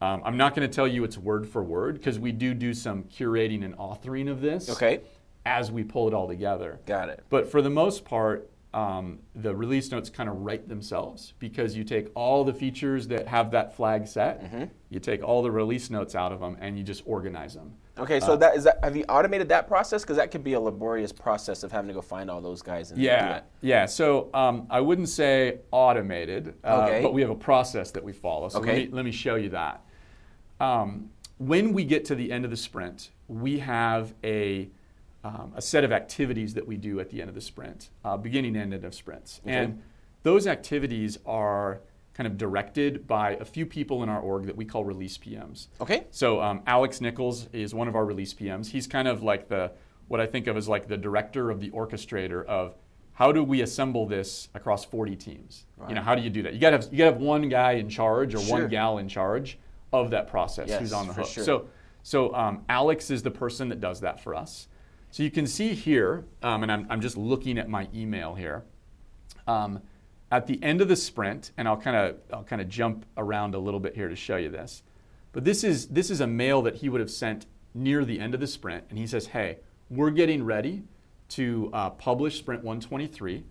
um, 0.00 0.22
I'm 0.24 0.36
not 0.36 0.54
going 0.54 0.68
to 0.68 0.74
tell 0.74 0.86
you 0.86 1.04
it's 1.04 1.16
word 1.18 1.48
for 1.48 1.62
word 1.62 1.94
because 1.94 2.18
we 2.18 2.32
do 2.32 2.52
do 2.54 2.74
some 2.74 3.04
curating 3.04 3.64
and 3.64 3.76
authoring 3.78 4.30
of 4.30 4.40
this 4.40 4.68
okay, 4.70 5.00
as 5.44 5.70
we 5.72 5.84
pull 5.84 6.06
it 6.08 6.14
all 6.14 6.28
together. 6.28 6.78
got 6.86 7.08
it. 7.08 7.24
But 7.30 7.50
for 7.50 7.62
the 7.62 7.70
most 7.70 8.04
part, 8.04 8.50
um, 8.74 9.20
the 9.34 9.54
release 9.56 9.90
notes 9.90 10.10
kind 10.10 10.28
of 10.28 10.36
write 10.42 10.68
themselves 10.68 11.32
because 11.38 11.74
you 11.74 11.82
take 11.82 12.08
all 12.14 12.44
the 12.44 12.52
features 12.52 13.08
that 13.08 13.26
have 13.26 13.50
that 13.52 13.74
flag 13.74 14.06
set, 14.06 14.42
Mm-hmm. 14.44 14.64
you 14.90 15.00
take 15.00 15.22
all 15.22 15.42
the 15.42 15.50
release 15.50 15.88
notes 15.88 16.14
out 16.14 16.30
of 16.30 16.40
them, 16.40 16.58
and 16.60 16.76
you 16.76 16.84
just 16.84 17.02
organize 17.06 17.54
them. 17.54 17.72
Okay, 17.98 18.18
Uh, 18.18 18.20
so 18.20 18.36
that 18.36 18.54
is 18.54 18.64
that. 18.64 18.78
Have 18.84 18.94
you 18.94 19.04
automated 19.08 19.48
that 19.48 19.66
process? 19.66 20.02
Because 20.02 20.18
that 20.18 20.30
could 20.30 20.44
be 20.44 20.52
a 20.52 20.60
laborious 20.60 21.10
process 21.12 21.62
of 21.62 21.72
having 21.72 21.88
to 21.88 21.94
go 21.94 22.02
find 22.02 22.30
all 22.30 22.42
those 22.42 22.60
guys 22.60 22.90
and 22.90 23.00
do 23.00 23.06
Yeah, 23.06 23.26
that. 23.28 23.46
yeah. 23.62 23.86
So 23.86 24.28
um, 24.34 24.66
I 24.68 24.82
wouldn't 24.82 25.08
say 25.08 25.60
automated, 25.70 26.52
uh, 26.62 26.82
Okay. 26.84 27.00
but 27.02 27.14
we 27.14 27.22
have 27.22 27.30
a 27.30 27.34
process 27.34 27.90
that 27.92 28.04
we 28.04 28.12
follow. 28.12 28.50
So 28.50 28.58
Okay. 28.58 28.80
let, 28.80 28.90
me, 28.90 28.96
let 28.96 29.04
me 29.06 29.12
show 29.12 29.36
you 29.36 29.48
that. 29.50 29.82
Um, 30.60 31.10
when 31.38 31.72
we 31.72 31.84
get 31.84 32.04
to 32.06 32.14
the 32.14 32.32
end 32.32 32.44
of 32.44 32.50
the 32.50 32.56
sprint, 32.56 33.10
we 33.28 33.58
have 33.58 34.14
a, 34.24 34.70
um, 35.22 35.52
a 35.54 35.62
set 35.62 35.84
of 35.84 35.92
activities 35.92 36.54
that 36.54 36.66
we 36.66 36.76
do 36.76 36.98
at 37.00 37.10
the 37.10 37.20
end 37.20 37.28
of 37.28 37.34
the 37.34 37.40
sprint, 37.40 37.90
uh, 38.04 38.16
beginning 38.16 38.56
and 38.56 38.72
end 38.72 38.84
of 38.84 38.94
sprints. 38.94 39.40
Okay. 39.44 39.54
And 39.54 39.82
those 40.22 40.46
activities 40.46 41.18
are 41.26 41.80
kind 42.14 42.26
of 42.26 42.38
directed 42.38 43.06
by 43.06 43.32
a 43.32 43.44
few 43.44 43.66
people 43.66 44.02
in 44.02 44.08
our 44.08 44.20
org 44.20 44.46
that 44.46 44.56
we 44.56 44.64
call 44.64 44.84
release 44.84 45.18
PMs. 45.18 45.66
Okay, 45.82 46.06
So 46.10 46.40
um, 46.40 46.62
Alex 46.66 47.02
Nichols 47.02 47.48
is 47.52 47.74
one 47.74 47.88
of 47.88 47.94
our 47.94 48.06
release 48.06 48.32
PMs. 48.32 48.68
He's 48.70 48.86
kind 48.86 49.06
of 49.06 49.22
like 49.22 49.48
the 49.48 49.72
what 50.08 50.20
I 50.20 50.26
think 50.26 50.46
of 50.46 50.56
as 50.56 50.68
like 50.68 50.86
the 50.86 50.96
director 50.96 51.50
of 51.50 51.60
the 51.60 51.68
orchestrator 51.70 52.46
of 52.46 52.74
how 53.12 53.32
do 53.32 53.42
we 53.42 53.60
assemble 53.60 54.06
this 54.06 54.48
across 54.54 54.84
40 54.84 55.16
teams. 55.16 55.64
You 55.88 55.96
know, 55.96 56.00
how 56.02 56.14
do 56.14 56.22
you 56.22 56.30
do 56.30 56.42
that? 56.42 56.54
You 56.54 56.60
got 56.60 56.70
to 56.70 56.76
have 56.78 56.88
you 56.92 56.98
got 56.98 57.04
to 57.06 57.12
have 57.12 57.20
one 57.20 57.48
guy 57.48 57.72
in 57.72 57.88
charge 57.88 58.34
or 58.34 58.38
Sure. 58.38 58.60
one 58.60 58.68
gal 58.68 58.98
in 58.98 59.08
charge 59.08 59.58
of 60.02 60.10
that 60.10 60.28
process 60.28 60.68
Yes, 60.68 60.80
who's 60.80 60.92
on 60.92 61.06
the 61.06 61.12
hook. 61.12 61.26
sure. 61.28 61.44
So 61.44 61.68
so 62.02 62.32
um, 62.34 62.64
Alex 62.68 63.10
is 63.10 63.22
the 63.22 63.30
person 63.32 63.68
that 63.70 63.80
does 63.80 64.00
that 64.00 64.20
for 64.20 64.34
us. 64.34 64.68
So 65.10 65.22
you 65.22 65.30
can 65.30 65.46
see 65.46 65.74
here, 65.74 66.24
um, 66.42 66.62
and 66.62 66.70
I'm, 66.70 66.86
I'm 66.88 67.00
just 67.00 67.16
looking 67.16 67.58
at 67.58 67.68
my 67.68 67.88
email 67.94 68.34
here. 68.34 68.64
Um, 69.46 69.80
at 70.30 70.46
the 70.46 70.62
end 70.62 70.80
of 70.80 70.88
the 70.88 70.96
sprint, 70.96 71.52
and 71.56 71.66
I'll 71.66 71.76
kind 71.76 71.96
of 71.96 72.16
I'll 72.32 72.44
kind 72.44 72.60
of 72.60 72.68
jump 72.68 73.06
around 73.16 73.54
a 73.54 73.58
little 73.58 73.80
bit 73.80 73.94
here 73.94 74.08
to 74.08 74.16
show 74.16 74.36
you 74.36 74.48
this. 74.50 74.82
But 75.32 75.44
this 75.44 75.64
is 75.64 75.88
this 75.88 76.10
is 76.10 76.20
a 76.20 76.26
mail 76.26 76.62
that 76.62 76.76
he 76.76 76.88
would 76.88 77.00
have 77.00 77.10
sent 77.10 77.46
near 77.74 78.04
the 78.04 78.20
end 78.20 78.34
of 78.34 78.40
the 78.40 78.46
sprint, 78.46 78.84
and 78.90 78.98
he 78.98 79.06
says, 79.06 79.28
"Hey, 79.28 79.58
we're 79.90 80.10
getting 80.10 80.44
ready 80.44 80.82
to 81.30 81.70
uh, 81.72 81.90
publish 81.90 82.38
Sprint 82.38 82.62
123, 82.62 83.44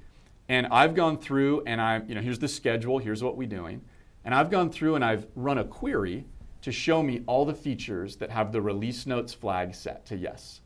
and 0.50 0.68
I've 0.68 0.96
gone 0.96 1.18
through 1.18 1.64
and 1.66 1.82
I'm 1.82 2.08
you 2.08 2.16
know, 2.16 2.22
here's 2.22 2.40
the 2.40 2.48
schedule, 2.48 3.00
here's 3.00 3.24
what 3.24 3.38
we're 3.38 3.48
doing, 3.48 3.82
and 4.24 4.34
I've 4.34 4.50
gone 4.50 4.70
through 4.70 4.96
and 4.96 5.04
I've 5.04 5.28
run 5.36 5.58
a 5.58 5.64
query 5.64 6.26
to 6.66 6.72
show 6.72 7.04
me 7.04 7.22
all 7.28 7.46
the 7.46 7.54
features 7.54 8.16
that 8.16 8.32
have 8.32 8.52
the 8.52 8.60
release 8.60 9.06
notes 9.06 9.36
flag 9.36 9.76
set 9.76 10.04
to 10.04 10.18
yes. 10.18 10.62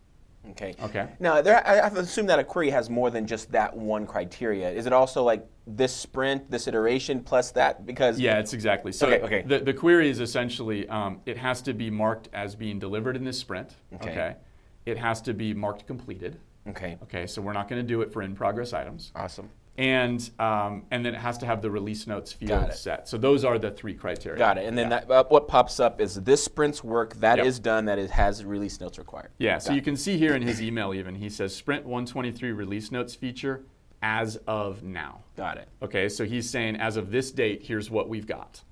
Okay. 0.51 0.73
Okay. 0.81 1.09
Now, 1.19 1.41
there, 1.41 1.61
I 1.67 1.75
have 1.75 1.93
to 1.93 1.99
assume 1.99 2.25
that 2.27 2.39
a 2.39 2.43
query 2.45 2.69
has 2.69 2.89
more 2.89 3.11
than 3.11 3.27
just 3.27 3.51
that 3.51 3.75
one 3.75 4.07
criteria. 4.07 4.71
Is 4.71 4.85
it 4.85 4.93
also 4.93 5.23
like 5.23 5.45
this 5.67 5.93
sprint, 5.93 6.49
this 6.49 6.69
iteration, 6.69 7.21
plus 7.21 7.51
that? 7.51 7.85
Because 7.85 8.17
Yeah, 8.17 8.39
it's 8.39 8.53
exactly. 8.53 8.93
So 8.93 9.07
Okay, 9.07 9.19
okay. 9.25 9.41
The, 9.41 9.59
the 9.59 9.73
query 9.73 10.09
is 10.09 10.21
essentially 10.21 10.87
um, 10.87 11.19
it 11.25 11.35
has 11.37 11.61
to 11.63 11.73
be 11.73 11.89
marked 11.89 12.29
as 12.31 12.55
being 12.55 12.79
delivered 12.79 13.17
in 13.17 13.25
this 13.25 13.37
sprint. 13.37 13.75
Okay. 13.95 14.37
It 14.85 14.97
has 14.97 15.21
to 15.23 15.33
be 15.33 15.53
marked 15.53 15.85
completed. 15.85 16.39
Okay. 16.65 16.97
Okay, 17.03 17.27
so 17.27 17.41
we're 17.41 17.51
not 17.51 17.67
going 17.67 17.81
to 17.81 17.87
do 17.87 18.01
it 18.03 18.13
for 18.13 18.21
in 18.21 18.35
progress 18.35 18.71
items. 18.71 19.11
Awesome. 19.17 19.49
And 19.79 20.29
um, 20.39 20.83
and 20.91 21.05
then 21.05 21.15
it 21.15 21.19
has 21.19 21.37
to 21.37 21.45
have 21.45 21.61
the 21.61 21.71
release 21.71 22.05
notes 22.05 22.33
field 22.33 22.73
set. 22.73 23.07
So 23.07 23.17
those 23.17 23.45
are 23.45 23.57
the 23.57 23.71
three 23.71 23.93
criteria. 23.93 24.37
Got 24.37 24.57
it. 24.57 24.65
And 24.65 24.77
then 24.77 24.91
Yeah. 24.91 24.99
that, 24.99 25.09
uh, 25.11 25.23
what 25.29 25.47
pops 25.47 25.79
up 25.79 26.01
is 26.01 26.15
this 26.15 26.43
sprint's 26.43 26.83
work 26.83 27.13
that 27.21 27.39
is 27.39 27.55
Yep. 27.59 27.63
done. 27.63 27.85
That 27.85 27.97
it 27.97 28.11
has 28.11 28.43
release 28.43 28.81
notes 28.81 28.97
required. 28.97 29.31
Yeah, 29.37 29.57
so 29.57 29.69
Got 29.69 29.75
you 29.75 29.81
can 29.81 29.95
see 29.95 30.17
here 30.17 30.35
in 30.35 30.41
his 30.41 30.61
email 30.61 30.93
even 30.93 31.15
he 31.15 31.29
says 31.29 31.55
Sprint 31.55 31.85
123 31.85 32.51
release 32.51 32.91
notes 32.91 33.15
feature 33.15 33.63
as 34.01 34.35
of 34.47 34.83
now. 34.83 35.21
Got 35.37 35.57
it. 35.57 35.69
Okay, 35.81 36.09
so 36.09 36.25
he's 36.25 36.49
saying 36.49 36.75
as 36.75 36.97
of 36.97 37.11
this 37.11 37.31
date, 37.31 37.63
here's 37.63 37.89
what 37.89 38.09
we've 38.09 38.27
got. 38.27 38.63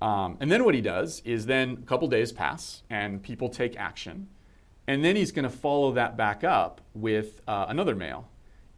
Um, 0.00 0.38
and 0.40 0.50
then 0.50 0.64
what 0.64 0.74
he 0.74 0.80
does 0.80 1.20
is 1.26 1.44
then 1.44 1.80
a 1.82 1.86
couple 1.86 2.08
days 2.08 2.32
pass 2.32 2.82
and 2.88 3.22
people 3.22 3.50
take 3.50 3.78
action. 3.78 4.28
And 4.86 5.04
then 5.04 5.16
he's 5.16 5.32
going 5.32 5.42
to 5.42 5.50
follow 5.54 5.92
that 5.92 6.16
back 6.16 6.44
up 6.44 6.80
with 6.94 7.42
uh, 7.46 7.66
another 7.68 7.94
mail. 7.94 8.26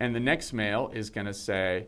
And 0.03 0.13
the 0.13 0.21
next 0.21 0.53
mail 0.53 0.91
is 0.93 1.11
going 1.11 1.29
to 1.29 1.33
say, 1.33 1.87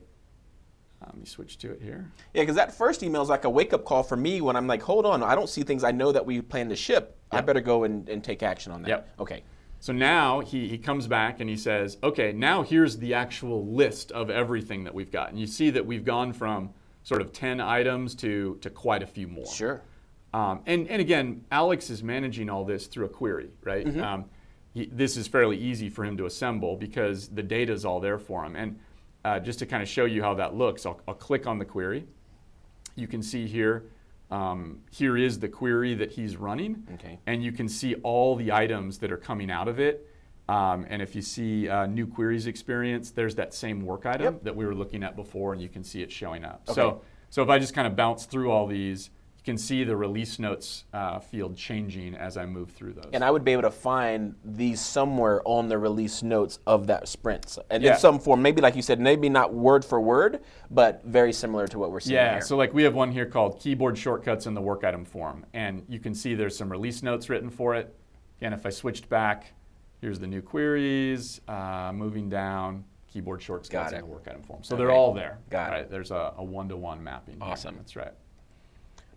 uh, 1.03 1.07
let 1.07 1.17
me 1.17 1.27
switch 1.27 1.59
to 1.59 1.73
it 1.73 1.83
here. 1.83 2.13
Yeah, 2.33 2.43
because 2.43 2.55
that 2.55 2.73
first 2.73 3.03
email 3.03 3.23
is 3.23 3.29
like 3.29 3.45
a 3.45 3.51
wake 3.51 3.73
up 3.73 3.85
call 3.85 4.05
for 4.05 4.17
me 4.17 4.41
when 4.41 4.55
I'm 4.55 4.69
like, 4.69 4.83
hold 4.83 5.05
on, 5.05 5.21
I 5.25 5.35
don't 5.35 5.49
see 5.49 5.65
things 5.65 5.83
I 5.83 5.91
know 5.91 6.13
that 6.13 6.25
we 6.25 6.41
plan 6.41 6.69
to 6.69 6.77
ship. 6.77 7.19
I 7.33 7.41
better 7.41 7.61
go 7.61 7.83
and, 7.83 8.09
and 8.09 8.23
take 8.23 8.45
action 8.45 8.71
on 8.71 8.83
that. 8.83 8.89
Yep. 8.89 9.09
Okay. 9.19 9.43
So 9.81 9.93
now 9.93 10.39
he, 10.39 10.69
he 10.69 10.79
comes 10.79 11.09
back 11.09 11.41
and 11.41 11.51
he 11.51 11.57
says, 11.57 11.99
okay, 12.05 12.31
now 12.33 12.63
here's 12.63 12.99
the 12.99 13.15
actual 13.15 13.67
list 13.67 14.13
of 14.13 14.31
everything 14.31 14.85
that 14.85 14.95
we've 14.95 15.11
got. 15.11 15.31
And 15.31 15.41
you 15.41 15.49
see 15.49 15.71
that 15.71 15.85
we've 15.85 16.05
gone 16.05 16.33
from 16.33 16.71
sort 17.03 17.21
of 17.21 17.33
10 17.33 17.61
items 17.61 18.15
to, 18.15 18.59
to 18.61 18.71
quite 18.71 19.03
a 19.03 19.09
few 19.09 19.27
more. 19.27 19.53
Sure. 19.53 19.83
Um, 20.33 20.61
and, 20.67 20.87
and 20.87 21.01
again, 21.01 21.45
Alex 21.51 21.91
is 21.91 22.05
managing 22.05 22.49
all 22.49 22.65
this 22.65 22.87
through 22.87 23.07
a 23.07 23.09
query, 23.09 23.51
right? 23.65 23.85
Um, 23.99 24.27
he, 24.75 24.87
this 24.93 25.17
is 25.17 25.27
fairly 25.29 25.57
easy 25.57 25.89
for 25.89 26.05
him 26.05 26.17
to 26.19 26.27
assemble 26.27 26.77
because 26.77 27.29
the 27.29 27.43
data 27.43 27.73
is 27.73 27.85
all 27.85 28.01
there 28.01 28.19
for 28.19 28.45
him. 28.45 28.57
And 28.57 28.79
uh, 29.25 29.39
just 29.39 29.61
to 29.61 29.67
kind 29.67 29.83
of 29.83 29.89
show 29.89 30.05
you 30.05 30.23
how 30.23 30.35
that 30.35 30.55
looks, 30.55 30.85
I'll, 30.85 31.01
I'll 31.09 31.15
click 31.15 31.47
on 31.47 31.59
the 31.59 31.65
query. 31.65 32.05
You 32.97 33.07
can 33.07 33.23
see 33.23 33.47
here, 33.47 33.85
um, 34.31 34.81
here 34.91 35.17
is 35.17 35.39
the 35.39 35.49
query 35.49 35.95
that 35.95 36.13
he's 36.13 36.37
running. 36.37 36.87
Okay. 36.95 37.19
And 37.27 37.43
you 37.43 37.53
can 37.53 37.69
see 37.69 37.95
all 38.03 38.37
the 38.37 38.53
items 38.53 38.99
that 38.99 39.11
are 39.11 39.17
coming 39.17 39.51
out 39.51 39.69
of 39.69 39.79
it. 39.79 40.11
Um, 40.49 40.85
and 40.91 41.01
if 41.01 41.15
you 41.15 41.23
see 41.23 41.69
uh, 41.69 41.87
new 41.87 42.07
queries 42.07 42.47
experience, 42.47 43.11
there's 43.13 43.35
that 43.37 43.55
same 43.55 43.81
work 43.81 44.05
item 44.05 44.35
Yep. 44.35 44.45
that 44.45 44.57
we 44.57 44.67
were 44.67 44.75
looking 44.75 45.03
at 45.03 45.17
before, 45.17 45.55
and 45.55 45.63
you 45.63 45.71
can 45.71 45.83
see 45.83 46.03
it 46.03 46.13
showing 46.13 46.45
up. 46.45 46.63
Okay. 46.69 46.75
So, 46.75 47.01
so 47.31 47.43
if 47.43 47.49
I 47.49 47.59
just 47.59 47.75
kind 47.75 47.87
of 47.87 47.97
bounce 47.97 48.27
through 48.27 48.51
all 48.51 48.67
these, 48.67 49.09
can 49.45 49.59
see 49.59 49.85
the 49.85 49.95
release 49.95 50.39
notes 50.39 50.85
uh, 50.95 51.19
field 51.19 51.55
changing 51.55 52.15
as 52.15 52.39
I 52.39 52.47
move 52.47 52.71
through 52.71 52.95
those. 52.95 53.11
And 53.13 53.23
I 53.23 53.31
would 53.31 53.45
be 53.45 53.53
able 53.53 53.63
to 53.63 53.71
find 53.71 54.35
these 54.43 54.81
somewhere 54.81 55.43
on 55.45 55.69
the 55.69 55.77
release 55.77 56.23
notes 56.23 56.59
of 56.67 56.87
that 56.87 57.09
sprint. 57.09 57.51
So- 57.51 57.65
And 57.71 57.83
Yeah. 57.83 57.93
in 57.95 57.99
some 58.01 58.19
form, 58.19 58.41
maybe 58.41 58.63
like 58.63 58.75
you 58.75 58.81
said, 58.81 58.99
maybe 59.01 59.29
not 59.29 59.53
word 59.53 59.85
for 59.85 60.01
word, 60.01 60.41
but 60.71 61.03
very 61.05 61.33
similar 61.33 61.67
to 61.69 61.79
what 61.79 61.91
we're 61.93 62.01
seeing 62.01 62.15
yeah, 62.17 62.33
here. 62.35 62.41
so 62.41 62.57
like 62.57 62.73
we 62.73 62.83
have 62.85 62.95
one 62.95 63.13
here 63.13 63.27
called 63.27 63.61
keyboard 63.61 63.99
shortcuts 63.99 64.47
in 64.47 64.55
the 64.55 64.63
work 64.63 64.83
item 64.83 65.05
form, 65.05 65.45
and 65.53 65.85
you 65.89 65.99
can 66.01 66.15
see 66.15 66.35
there's 66.35 66.57
some 66.57 66.71
release 66.73 67.03
notes 67.03 67.29
written 67.29 67.51
for 67.51 67.75
it. 67.75 67.95
Again, 68.39 68.55
if 68.55 68.65
I 68.65 68.71
switched 68.71 69.11
back, 69.11 69.53
here's 70.01 70.19
the 70.19 70.27
new 70.27 70.41
queries, 70.41 71.43
uh, 71.49 71.93
moving 71.95 72.31
down, 72.31 72.85
keyboard 73.09 73.43
shortcuts 73.43 73.93
in 73.93 74.01
the 74.01 74.07
work 74.07 74.27
item 74.27 74.43
form. 74.43 74.63
So 74.63 74.75
Okay. 74.75 74.85
they're 74.85 74.93
all 74.93 75.13
there. 75.13 75.39
Got 75.51 75.73
it. 75.73 75.77
right? 75.77 75.91
There's 75.91 76.11
a, 76.11 76.33
a 76.39 76.43
one-to-one 76.43 77.05
mapping. 77.05 77.35
here. 77.41 77.45
Awesome. 77.51 77.77
That's 77.77 77.95
right. 77.95 78.13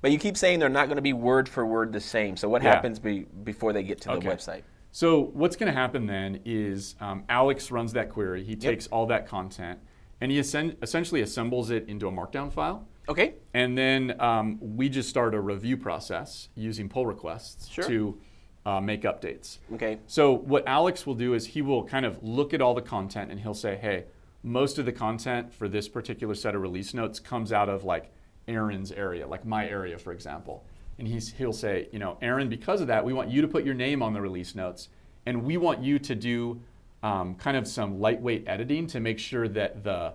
But 0.02 0.12
you 0.12 0.20
keep 0.20 0.38
saying 0.38 0.60
they're 0.60 0.70
not 0.70 0.88
going 0.88 0.96
to 0.98 1.02
be 1.02 1.14
word 1.14 1.48
for 1.50 1.66
word 1.66 1.92
the 1.94 2.00
same. 2.00 2.38
So 2.38 2.48
what 2.50 2.62
Yeah. 2.64 2.74
happens 2.74 3.00
be, 3.00 3.26
before 3.44 3.74
they 3.74 3.84
get 3.84 4.02
to 4.02 4.12
Okay. 4.14 4.28
the 4.28 4.34
website? 4.36 4.62
So 4.92 5.22
what's 5.34 5.56
going 5.56 5.72
to 5.72 5.78
happen 5.78 6.06
then 6.06 6.40
is 6.46 6.96
um, 7.00 7.24
Alex 7.30 7.72
runs 7.72 7.94
that 7.94 8.10
query. 8.10 8.44
He 8.44 8.56
takes 8.56 8.88
all 8.88 9.06
that 9.08 9.28
content 9.28 9.80
and 10.22 10.32
he 10.32 10.40
essen- 10.40 10.76
essentially 10.82 11.22
assembles 11.22 11.70
it 11.70 11.88
into 11.88 12.08
a 12.08 12.12
markdown 12.12 12.52
file. 12.52 12.88
Okay. 13.10 13.36
And 13.54 13.78
then 13.78 14.20
um, 14.20 14.58
we 14.60 14.90
just 14.90 15.10
start 15.10 15.34
a 15.36 15.40
review 15.40 15.78
process 15.78 16.50
using 16.56 16.90
pull 16.90 17.06
requests 17.06 17.68
Sure. 17.70 17.86
to 17.86 18.18
uh, 18.66 18.82
make 18.82 19.04
updates. 19.04 19.60
Okay. 19.74 20.00
So 20.08 20.34
what 20.34 20.68
Alex 20.68 21.06
will 21.06 21.16
do 21.16 21.34
is 21.34 21.46
he 21.48 21.62
will 21.62 21.86
kind 21.86 22.06
of 22.06 22.22
look 22.22 22.54
at 22.54 22.62
all 22.62 22.74
the 22.74 22.82
content 22.82 23.32
and 23.32 23.40
he'll 23.40 23.54
say, 23.54 23.78
hey, 23.78 24.06
most 24.44 24.78
of 24.78 24.86
the 24.86 24.92
content 24.92 25.54
for 25.54 25.70
this 25.70 25.88
particular 25.88 26.36
set 26.36 26.54
of 26.56 26.62
release 26.62 26.94
notes 26.94 27.20
comes 27.20 27.54
out 27.54 27.70
of 27.70 27.84
like 27.84 28.12
Aaron's 28.48 28.92
area, 28.92 29.28
like 29.28 29.46
my 29.46 29.68
area, 29.68 29.98
for 29.98 30.14
example. 30.14 30.64
And 31.00 31.08
he's, 31.08 31.32
he'll 31.34 31.54
say, 31.54 31.88
you 31.92 32.00
know, 32.00 32.18
Aaron, 32.22 32.50
because 32.50 32.82
of 32.82 32.88
that, 32.88 33.06
we 33.06 33.14
want 33.14 33.30
you 33.30 33.42
to 33.42 33.48
put 33.48 33.64
your 33.64 33.76
name 33.76 34.02
on 34.02 34.14
the 34.14 34.22
release 34.22 34.56
notes, 34.56 34.90
and 35.26 35.44
we 35.44 35.58
want 35.58 35.84
you 35.84 36.00
to 36.00 36.16
do 36.16 36.60
um, 37.04 37.36
kind 37.36 37.56
of 37.58 37.68
some 37.68 38.00
lightweight 38.00 38.48
editing 38.48 38.88
to 38.88 39.00
make 39.00 39.20
sure 39.20 39.48
that 39.48 39.84
the 39.84 40.14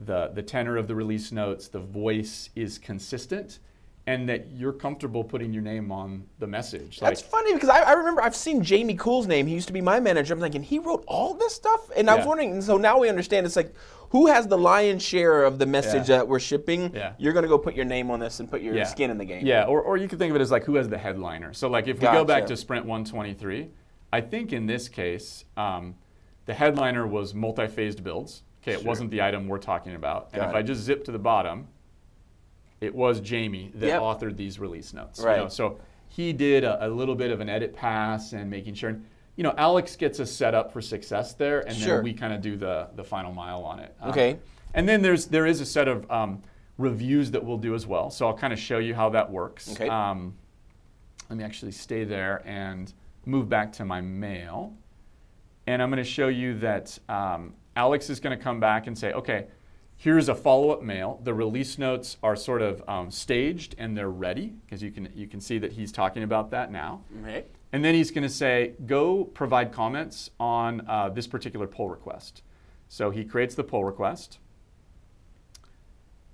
the 0.00 0.32
the 0.34 0.42
tenor 0.42 0.76
of 0.76 0.88
the 0.88 0.94
release 0.94 1.30
notes, 1.30 1.68
the 1.68 1.78
voice 1.78 2.50
is 2.56 2.78
consistent, 2.78 3.60
and 4.06 4.28
that 4.28 4.48
you're 4.52 4.72
comfortable 4.72 5.24
putting 5.24 5.52
your 5.52 5.62
name 5.62 5.90
on 5.90 6.24
the 6.38 6.46
message. 6.46 7.00
That's 7.00 7.22
funny 7.22 7.54
because 7.54 7.70
I, 7.70 7.80
I 7.80 7.92
remember 7.92 8.20
I've 8.22 8.36
seen 8.36 8.62
Jamie 8.62 8.94
Cool's 8.96 9.26
name. 9.26 9.46
He 9.46 9.54
used 9.54 9.66
to 9.68 9.72
be 9.72 9.80
my 9.80 9.98
manager. 9.98 10.34
I'm 10.34 10.40
thinking 10.40 10.62
he 10.62 10.78
wrote 10.78 11.04
all 11.08 11.32
this 11.34 11.54
stuff, 11.54 11.90
and 11.96 12.10
I 12.10 12.14
was 12.16 12.26
wondering. 12.26 12.50
And 12.52 12.64
so 12.64 12.76
now 12.76 12.98
we 12.98 13.08
understand. 13.08 13.46
It's 13.46 13.56
like 13.56 13.74
who 14.10 14.26
has 14.26 14.46
the 14.46 14.58
lion's 14.58 15.02
share 15.02 15.44
of 15.44 15.58
the 15.58 15.66
message 15.66 16.08
Yeah. 16.08 16.18
that 16.18 16.28
we're 16.28 16.38
shipping. 16.38 16.94
Yeah. 16.94 17.14
You're 17.18 17.32
going 17.32 17.44
to 17.44 17.48
go 17.48 17.58
put 17.58 17.74
your 17.74 17.86
name 17.86 18.10
on 18.10 18.20
this 18.20 18.40
and 18.40 18.50
put 18.50 18.60
your 18.60 18.84
skin 18.84 19.10
in 19.10 19.16
the 19.18 19.24
game. 19.24 19.44
Yeah, 19.46 19.64
or, 19.64 19.80
or 19.80 19.96
you 19.96 20.06
could 20.06 20.18
think 20.18 20.30
of 20.30 20.36
it 20.36 20.42
as 20.42 20.50
like 20.50 20.64
who 20.64 20.74
has 20.76 20.88
the 20.88 20.98
headliner. 20.98 21.52
So 21.54 21.68
like 21.68 21.88
if 21.88 21.98
we 21.98 22.06
go 22.06 22.24
back 22.24 22.46
to 22.46 22.56
Sprint 22.56 22.84
123, 22.86 23.70
I 24.12 24.20
think 24.20 24.52
in 24.52 24.66
this 24.66 24.88
case 24.88 25.46
um, 25.56 25.94
the 26.46 26.54
headliner 26.54 27.06
was 27.06 27.34
multi-phased 27.34 28.04
builds. 28.04 28.42
Okay, 28.62 28.72
it 28.74 28.80
Sure. 28.80 28.88
wasn't 28.88 29.10
the 29.10 29.20
item 29.20 29.48
we're 29.48 29.58
talking 29.58 29.94
about. 29.94 30.28
And 30.32 30.40
Got 30.40 30.50
if 30.50 30.54
it. 30.54 30.58
I 30.58 30.62
just 30.62 30.80
zip 30.82 31.04
to 31.04 31.12
the 31.12 31.18
bottom, 31.18 31.68
it 32.84 32.94
was 32.94 33.20
Jamie 33.20 33.72
that 33.74 33.86
Yep. 33.86 34.00
authored 34.02 34.36
these 34.36 34.60
release 34.60 34.92
notes. 34.92 35.18
you 35.18 35.26
know. 35.26 35.48
So 35.48 35.78
he 36.08 36.32
did 36.32 36.62
a, 36.64 36.86
a 36.86 36.88
little 36.88 37.14
bit 37.14 37.30
of 37.30 37.40
an 37.40 37.48
edit 37.48 37.74
pass 37.74 38.32
and 38.32 38.48
making 38.50 38.74
sure. 38.74 38.90
And, 38.90 39.04
You 39.36 39.42
know, 39.42 39.54
Alex 39.58 39.96
gets 39.96 40.20
us 40.20 40.30
set 40.30 40.54
up 40.54 40.72
for 40.72 40.80
success 40.80 41.34
there, 41.34 41.60
and 41.66 41.76
Sure. 41.76 41.96
then 41.96 42.04
we 42.04 42.12
kind 42.14 42.32
of 42.32 42.40
do 42.40 42.56
the 42.56 42.88
the 42.94 43.02
final 43.04 43.32
mile 43.32 43.64
on 43.64 43.80
it. 43.80 43.94
Um, 44.00 44.10
Okay. 44.10 44.38
and 44.74 44.88
then 44.88 45.02
there's 45.02 45.26
there 45.26 45.46
is 45.46 45.60
a 45.60 45.66
set 45.66 45.88
of 45.88 46.08
um, 46.10 46.42
reviews 46.78 47.30
that 47.32 47.42
we'll 47.44 47.58
do 47.58 47.74
as 47.74 47.86
well. 47.86 48.10
So 48.10 48.26
I'll 48.28 48.36
kind 48.36 48.52
of 48.52 48.58
show 48.58 48.78
you 48.78 48.94
how 48.94 49.08
that 49.10 49.30
works. 49.30 49.72
Okay. 49.72 49.88
Um, 49.88 50.34
let 51.30 51.38
me 51.38 51.44
actually 51.44 51.72
stay 51.72 52.04
there 52.04 52.42
and 52.44 52.92
move 53.26 53.48
back 53.48 53.72
to 53.72 53.84
my 53.84 54.00
mail. 54.00 54.74
And 55.66 55.80
I'm 55.82 55.88
going 55.90 56.02
to 56.02 56.08
show 56.08 56.28
you 56.28 56.58
that 56.58 56.98
um, 57.08 57.54
Alex 57.74 58.10
is 58.10 58.20
going 58.20 58.36
to 58.36 58.42
come 58.44 58.60
back 58.60 58.86
and 58.86 58.96
say, 58.98 59.12
okay, 59.14 59.46
here's 60.04 60.28
a 60.28 60.34
follow-up 60.34 60.82
mail. 60.82 61.18
The 61.24 61.32
release 61.32 61.78
notes 61.78 62.18
are 62.22 62.36
sort 62.36 62.60
of 62.60 62.86
um, 62.86 63.10
staged 63.10 63.74
and 63.78 63.96
they're 63.96 64.10
ready 64.10 64.52
because 64.66 64.82
you 64.82 64.90
can 64.90 65.08
you 65.14 65.26
can 65.26 65.40
see 65.40 65.56
that 65.58 65.72
he's 65.72 65.90
talking 65.90 66.22
about 66.22 66.50
that 66.50 66.70
now. 66.70 67.00
Okay. 67.22 67.46
And 67.72 67.82
then 67.82 67.94
he's 67.94 68.10
going 68.10 68.22
to 68.22 68.28
say, 68.28 68.74
go 68.84 69.24
provide 69.24 69.72
comments 69.72 70.28
on 70.38 70.86
uh, 70.86 71.08
this 71.08 71.26
particular 71.26 71.66
pull 71.66 71.88
request. 71.88 72.42
So 72.90 73.10
he 73.10 73.24
creates 73.24 73.54
the 73.54 73.64
pull 73.64 73.82
request. 73.82 74.38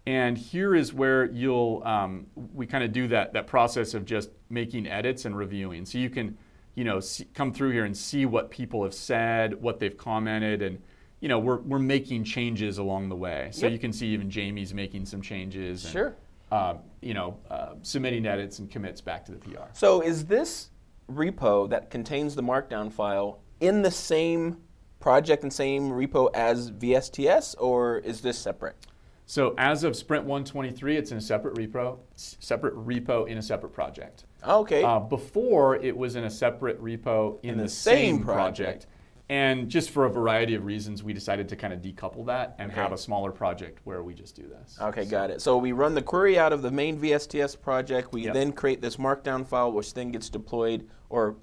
And 0.05 0.37
here 0.37 0.75
is 0.75 0.93
where 0.93 1.27
you'll, 1.27 1.81
um, 1.85 2.27
we 2.53 2.67
kind 2.67 2.83
of 2.83 2.93
do 2.93 3.07
that, 3.09 3.35
that 3.35 3.47
process 3.47 3.95
of 3.95 4.05
just 4.05 4.31
making 4.49 4.89
edits 4.89 5.25
and 5.25 5.37
reviewing. 5.37 5.87
So 5.87 5.97
you 5.97 6.11
can, 6.11 6.37
you 6.75 6.83
know, 6.83 6.99
see, 6.99 7.27
come 7.35 7.53
through 7.53 7.71
here 7.71 7.85
and 7.85 7.97
see 7.97 8.27
what 8.27 8.51
people 8.51 8.83
have 8.83 8.95
said, 8.95 9.63
what 9.63 9.79
they've 9.79 9.97
commented, 9.97 10.61
and, 10.61 10.83
you 11.21 11.29
know, 11.29 11.39
we're, 11.39 11.61
we're 11.61 11.79
making 11.79 12.25
changes 12.25 12.79
along 12.79 13.09
the 13.09 13.17
way. 13.17 13.49
So 13.53 13.67
Yep. 13.67 13.73
you 13.73 13.79
can 13.79 13.93
see 13.93 14.09
even 14.09 14.31
Jamie's 14.31 14.73
making 14.75 15.07
some 15.07 15.21
changes. 15.23 15.85
And, 15.85 15.93
Sure. 15.93 16.17
Uh, 16.51 16.75
you 17.01 17.15
know, 17.15 17.37
uh, 17.49 17.75
submitting 17.83 18.27
edits 18.27 18.59
and 18.59 18.69
commits 18.69 19.01
back 19.01 19.25
to 19.27 19.33
the 19.33 19.39
PR. 19.39 19.69
So 19.73 20.01
is 20.01 20.25
this 20.27 20.71
repo 21.09 21.69
that 21.71 21.91
contains 21.91 22.35
the 22.35 22.43
markdown 22.43 22.91
file 22.91 23.41
in 23.61 23.83
the 23.83 23.91
same 23.91 24.57
project 24.99 25.45
and 25.45 25.53
same 25.53 25.91
repo 25.91 26.29
as 26.35 26.73
VSTS, 26.73 27.55
or 27.59 27.99
is 27.99 28.21
this 28.21 28.37
separate? 28.37 28.75
So 29.27 29.55
as 29.59 29.85
of 29.85 29.95
Sprint 29.95 30.25
123, 30.25 30.97
it's 30.97 31.13
in 31.13 31.19
a 31.19 31.21
separate 31.21 31.55
repo, 31.55 31.99
separate 32.17 32.75
repo 32.75 33.29
in 33.29 33.39
a 33.39 33.43
separate 33.43 33.71
project. 33.73 34.25
Okay. 34.45 34.83
Uh, 34.83 34.99
before, 34.99 35.77
it 35.77 35.97
was 35.97 36.17
in 36.17 36.25
a 36.25 36.31
separate 36.31 36.83
repo 36.83 37.39
in, 37.45 37.57
the 37.59 37.65
the, 37.65 37.69
same 37.69 38.17
same, 38.17 38.25
project. 38.25 38.57
project. 38.57 38.87
And 39.31 39.69
just 39.69 39.91
for 39.91 40.07
a 40.07 40.11
variety 40.11 40.57
of 40.57 40.65
reasons, 40.65 41.05
we 41.05 41.13
decided 41.13 41.49
to 41.51 41.57
kind 41.57 41.73
of 41.73 41.81
decouple 41.81 42.27
that 42.27 42.57
and 42.59 42.73
Okay. 42.73 42.81
have 42.81 42.91
a 42.91 42.99
smaller 42.99 43.31
project 43.31 43.79
where 43.85 44.03
we 44.03 44.13
just 44.13 44.35
do 44.35 44.43
this. 44.49 44.77
Okay, 44.81 45.05
got 45.05 45.31
it. 45.31 45.41
So 45.41 45.57
we 45.57 45.71
run 45.71 45.95
the 45.95 46.03
query 46.03 46.37
out 46.37 46.53
of 46.53 46.63
the 46.63 46.71
main 46.73 46.99
VSTS 46.99 47.55
project. 47.55 48.13
We 48.13 48.25
Yep. 48.25 48.35
then 48.35 48.51
create 48.53 48.81
this 48.83 48.97
markdown 48.97 49.47
file, 49.47 49.71
which 49.71 49.95
then 49.95 50.11
gets 50.11 50.31
deployed 50.31 50.89
or 51.11 51.37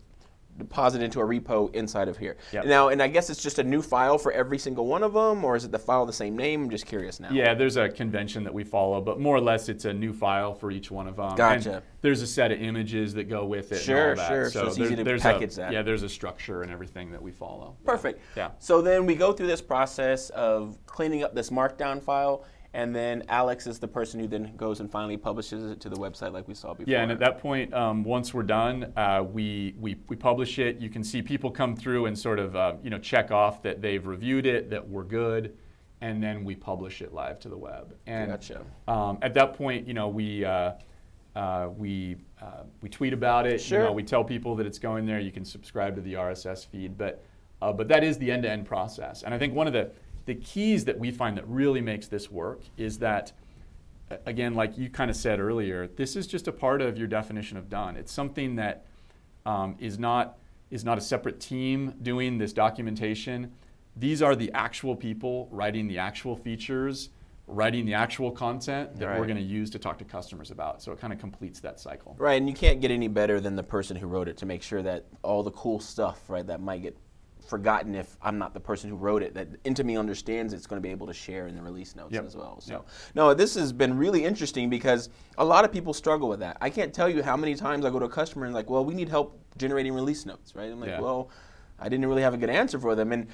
deposited 0.57 1.03
into 1.03 1.19
a 1.19 1.23
repo 1.23 1.73
inside 1.75 2.07
of 2.07 2.17
here. 2.17 2.37
Yep. 2.51 2.65
Now, 2.65 2.89
and 2.89 3.01
I 3.01 3.07
guess 3.07 3.29
it's 3.29 3.41
just 3.41 3.59
a 3.59 3.63
new 3.63 3.81
file 3.81 4.17
for 4.17 4.31
every 4.31 4.57
single 4.57 4.87
one 4.87 5.03
of 5.03 5.13
them, 5.13 5.43
or 5.43 5.55
is 5.55 5.65
it 5.65 5.71
the 5.71 5.79
file 5.79 6.05
the 6.05 6.13
same 6.13 6.35
name? 6.35 6.63
I'm 6.63 6.69
just 6.69 6.85
curious 6.85 7.19
now. 7.19 7.29
Yeah, 7.31 7.53
there's 7.53 7.77
a 7.77 7.89
convention 7.89 8.43
that 8.43 8.53
we 8.53 8.63
follow, 8.63 9.01
but 9.01 9.19
more 9.19 9.35
or 9.35 9.41
less 9.41 9.69
it's 9.69 9.85
a 9.85 9.93
new 9.93 10.13
file 10.13 10.53
for 10.53 10.71
each 10.71 10.91
one 10.91 11.07
of 11.07 11.15
them. 11.15 11.35
Gotcha. 11.35 11.73
And 11.75 11.81
there's 12.01 12.21
a 12.21 12.27
set 12.27 12.51
of 12.51 12.61
images 12.61 13.13
that 13.15 13.25
go 13.25 13.45
with 13.45 13.71
it. 13.71 13.79
Sure, 13.79 14.11
and 14.11 14.19
all 14.19 14.27
that. 14.27 14.33
sure. 14.33 14.49
So 14.49 14.67
it's 14.67 14.79
easy 14.79 14.95
to 14.95 15.03
there's 15.03 15.21
package 15.21 15.53
a, 15.53 15.57
that. 15.57 15.73
Yeah, 15.73 15.81
there's 15.81 16.03
a 16.03 16.09
structure 16.09 16.61
and 16.61 16.71
everything 16.71 17.11
that 17.11 17.21
we 17.21 17.31
follow. 17.31 17.75
Perfect. 17.85 18.19
Yeah. 18.35 18.51
So 18.59 18.81
then 18.81 19.05
we 19.05 19.15
go 19.15 19.33
through 19.33 19.47
this 19.47 19.61
process 19.61 20.29
of 20.31 20.77
cleaning 20.85 21.23
up 21.23 21.35
this 21.35 21.49
markdown 21.49 22.01
file, 22.01 22.45
and 22.74 22.95
then 22.95 23.24
Alex 23.29 23.67
is 23.67 23.79
the 23.79 23.88
person 23.88 24.19
who 24.19 24.27
then 24.27 24.53
goes 24.57 24.79
and 24.79 24.91
finally 24.91 25.17
publishes 25.17 25.71
it 25.71 25.79
to 25.81 25.89
the 25.89 25.95
website 25.95 26.33
like 26.33 26.47
we 26.47 26.53
saw 26.53 26.74
before. 26.74 26.91
Yeah, 26.91 27.01
and 27.01 27.12
at 27.12 27.19
that 27.19 27.39
point, 27.39 27.74
um, 27.74 28.03
once 28.03 28.33
we're 28.33 28.43
done, 28.43 28.91
uh, 28.95 29.24
we, 29.29 29.75
we 29.79 29.97
we 30.07 30.15
publish 30.15 30.59
it. 30.59 30.79
You 30.79 30.89
can 30.89 31.03
see 31.03 31.21
people 31.21 31.50
come 31.50 31.75
through 31.75 32.05
and 32.05 32.17
sort 32.17 32.39
of 32.39 32.55
uh, 32.55 32.74
you 32.83 32.89
know 32.89 33.00
check 33.00 33.31
off 33.31 33.62
that 33.63 33.81
they've 33.81 34.05
reviewed 34.05 34.45
it, 34.45 34.69
that 34.69 34.88
we're 34.88 35.03
good, 35.03 35.55
and 36.01 36.21
then 36.21 36.43
we 36.43 36.55
publish 36.55 37.01
it 37.01 37.13
live 37.13 37.39
to 37.41 37.50
the 37.50 37.57
web. 37.57 37.95
And 38.05 38.31
Gotcha. 38.31 38.65
um, 38.88 39.17
at 39.21 39.33
that 39.36 39.53
point, 39.53 39.88
you 39.88 39.93
know 39.93 40.07
we. 40.07 40.45
Uh, 40.45 40.74
uh, 41.36 41.69
we 41.77 42.15
uh, 42.41 42.63
we 42.81 42.89
tweet 42.89 43.13
about 43.13 43.45
it. 43.45 43.62
Sure. 43.62 43.81
You 43.81 43.86
know, 43.86 43.91
we 43.91 44.01
tell 44.01 44.24
people 44.24 44.55
that 44.55 44.65
it's 44.65 44.79
going 44.79 45.05
there. 45.05 45.19
You 45.19 45.31
can 45.31 45.45
subscribe 45.45 45.93
to 45.95 46.01
the 46.01 46.15
RSS 46.15 46.65
feed, 46.65 46.97
but 46.97 47.24
uh, 47.62 47.71
but 47.71 47.88
that 47.88 48.03
is 48.03 48.17
the 48.17 48.31
end-to-end 48.31 48.65
process. 48.65 49.21
And 49.21 49.36
I 49.36 49.38
think 49.38 49.53
one 49.53 49.67
of 49.67 49.74
the 49.74 49.91
the 50.27 50.36
keys 50.36 50.86
that 50.86 51.00
we 51.00 51.10
find 51.10 51.38
that 51.38 51.48
really 51.48 51.81
makes 51.81 52.07
this 52.07 52.29
work 52.29 52.62
is 52.75 53.00
that 53.00 53.31
again, 54.25 54.53
like 54.53 54.77
you 54.77 54.89
kind 54.89 55.10
of 55.10 55.15
said 55.15 55.39
earlier, 55.39 55.88
this 55.88 56.15
is 56.15 56.27
just 56.27 56.48
a 56.48 56.51
part 56.51 56.81
of 56.81 56.98
your 56.98 57.07
definition 57.07 57.57
of 57.57 57.69
done. 57.69 57.96
It's 57.96 58.12
something 58.12 58.57
that 58.57 58.86
um, 59.46 59.75
is 59.79 59.98
not 59.98 60.38
is 60.69 60.84
not 60.84 60.98
a 60.98 61.01
separate 61.01 61.39
team 61.39 61.93
doing 62.01 62.38
this 62.38 62.51
documentation. 62.51 63.53
These 63.96 64.22
are 64.22 64.36
the 64.36 64.51
actual 64.53 64.98
people 64.98 65.48
writing 65.50 65.88
the 65.88 65.98
actual 65.98 66.36
features, 66.36 67.10
writing 67.48 67.86
the 67.86 67.93
actual 67.93 68.29
content 68.29 68.98
that 68.98 69.17
we're 69.17 69.25
going 69.25 69.38
to 69.38 69.41
use 69.41 69.69
to 69.72 69.79
talk 69.79 69.98
to 70.00 70.03
customers 70.03 70.51
about. 70.51 70.81
So 70.81 70.91
it 70.91 71.00
kind 71.00 71.13
of 71.13 71.19
completes 71.19 71.62
that 71.62 71.79
cycle. 71.79 72.17
Right, 72.19 72.36
and 72.36 72.50
you 72.50 72.53
can't 72.53 72.81
get 72.81 72.91
any 72.91 73.07
better 73.07 73.39
than 73.39 73.55
the 73.55 73.63
person 73.63 73.96
who 73.96 74.07
wrote 74.07 74.27
it 74.27 74.36
to 74.38 74.46
make 74.46 74.62
sure 74.62 74.84
that 74.84 75.05
all 75.24 75.41
the 75.41 75.51
cool 75.51 75.79
stuff, 75.79 76.29
right, 76.29 76.46
that 76.46 76.60
might 76.60 76.81
get 76.81 76.98
forgotten 77.47 77.95
if 77.95 78.17
I'm 78.21 78.37
not 78.37 78.53
the 78.53 78.59
person 78.59 78.89
who 78.89 78.95
wrote 78.95 79.23
it, 79.23 79.33
that 79.33 79.63
Intome 79.63 79.97
understands 79.97 80.53
it's 80.53 80.67
going 80.67 80.81
to 80.81 80.85
be 80.85 80.91
able 80.91 81.07
to 81.07 81.13
share 81.13 81.47
in 81.47 81.55
the 81.55 81.61
release 81.61 81.95
notes 81.95 82.13
Yep. 82.13 82.25
as 82.25 82.35
well. 82.35 82.59
So, 82.61 82.73
Yep. 82.73 82.87
no, 83.15 83.33
this 83.33 83.55
has 83.55 83.71
been 83.71 83.97
really 83.97 84.23
interesting 84.25 84.69
because 84.69 85.09
a 85.37 85.45
lot 85.45 85.65
of 85.65 85.71
people 85.71 85.93
struggle 85.93 86.27
with 86.29 86.39
that. 86.41 86.57
I 86.61 86.69
can't 86.69 86.93
tell 86.93 87.09
you 87.09 87.23
how 87.23 87.37
many 87.37 87.55
times 87.55 87.85
I 87.85 87.89
go 87.89 87.99
to 87.99 88.05
a 88.05 88.09
customer 88.09 88.45
and 88.45 88.53
like, 88.53 88.69
well, 88.69 88.83
we 88.83 88.93
need 88.93 89.09
help 89.09 89.39
generating 89.57 89.93
release 89.93 90.25
notes, 90.25 90.55
right? 90.55 90.71
I'm 90.71 90.79
like, 90.79 90.89
Yeah. 90.89 90.99
well, 91.01 91.29
I 91.79 91.89
didn't 91.89 92.05
really 92.07 92.21
have 92.23 92.33
a 92.33 92.37
good 92.37 92.49
answer 92.49 92.79
for 92.79 92.95
them, 92.95 93.11
and 93.11 93.27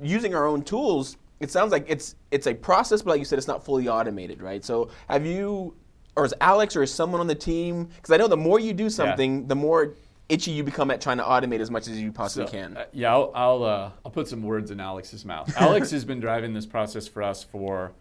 using 0.00 0.34
our 0.34 0.46
own 0.46 0.62
tools. 0.62 1.16
It 1.40 1.50
sounds 1.50 1.72
like 1.72 1.86
it's 1.88 2.14
it's 2.30 2.46
a 2.46 2.54
process, 2.54 3.02
but 3.02 3.10
like 3.12 3.18
you 3.18 3.24
said, 3.24 3.38
it's 3.38 3.48
not 3.48 3.64
fully 3.64 3.88
automated, 3.88 4.42
right? 4.42 4.62
So, 4.64 4.90
have 5.08 5.24
you, 5.26 5.74
or 6.16 6.24
is 6.26 6.34
Alex 6.40 6.76
or 6.76 6.82
is 6.82 6.92
someone 6.92 7.20
on 7.20 7.26
the 7.26 7.34
team? 7.34 7.86
Because 7.96 8.10
I 8.12 8.16
know 8.18 8.28
the 8.28 8.36
more 8.36 8.60
you 8.60 8.72
do 8.74 8.90
something, 8.90 9.46
the 9.48 9.54
more 9.56 9.94
itchy 10.30 10.52
you 10.52 10.62
become 10.62 10.90
at 10.90 11.00
trying 11.00 11.18
to 11.18 11.24
automate 11.24 11.60
as 11.60 11.70
much 11.70 11.88
as 11.88 12.00
you 12.00 12.12
possibly 12.12 12.46
So, 12.46 12.52
can. 12.52 12.76
uh, 12.76 12.84
yeah, 12.92 13.12
I'll 13.12 13.32
I'll, 13.34 13.64
uh, 13.64 13.90
I'll 14.04 14.10
put 14.12 14.28
some 14.28 14.42
words 14.42 14.70
in 14.70 14.80
Alex's 14.80 15.24
mouth. 15.24 15.52
Alex 15.60 15.90
has 15.90 16.04
been 16.04 16.20
driving 16.20 16.54
this 16.54 16.66
process 16.66 17.06
for 17.08 17.22
us 17.22 17.42
for 17.42 17.92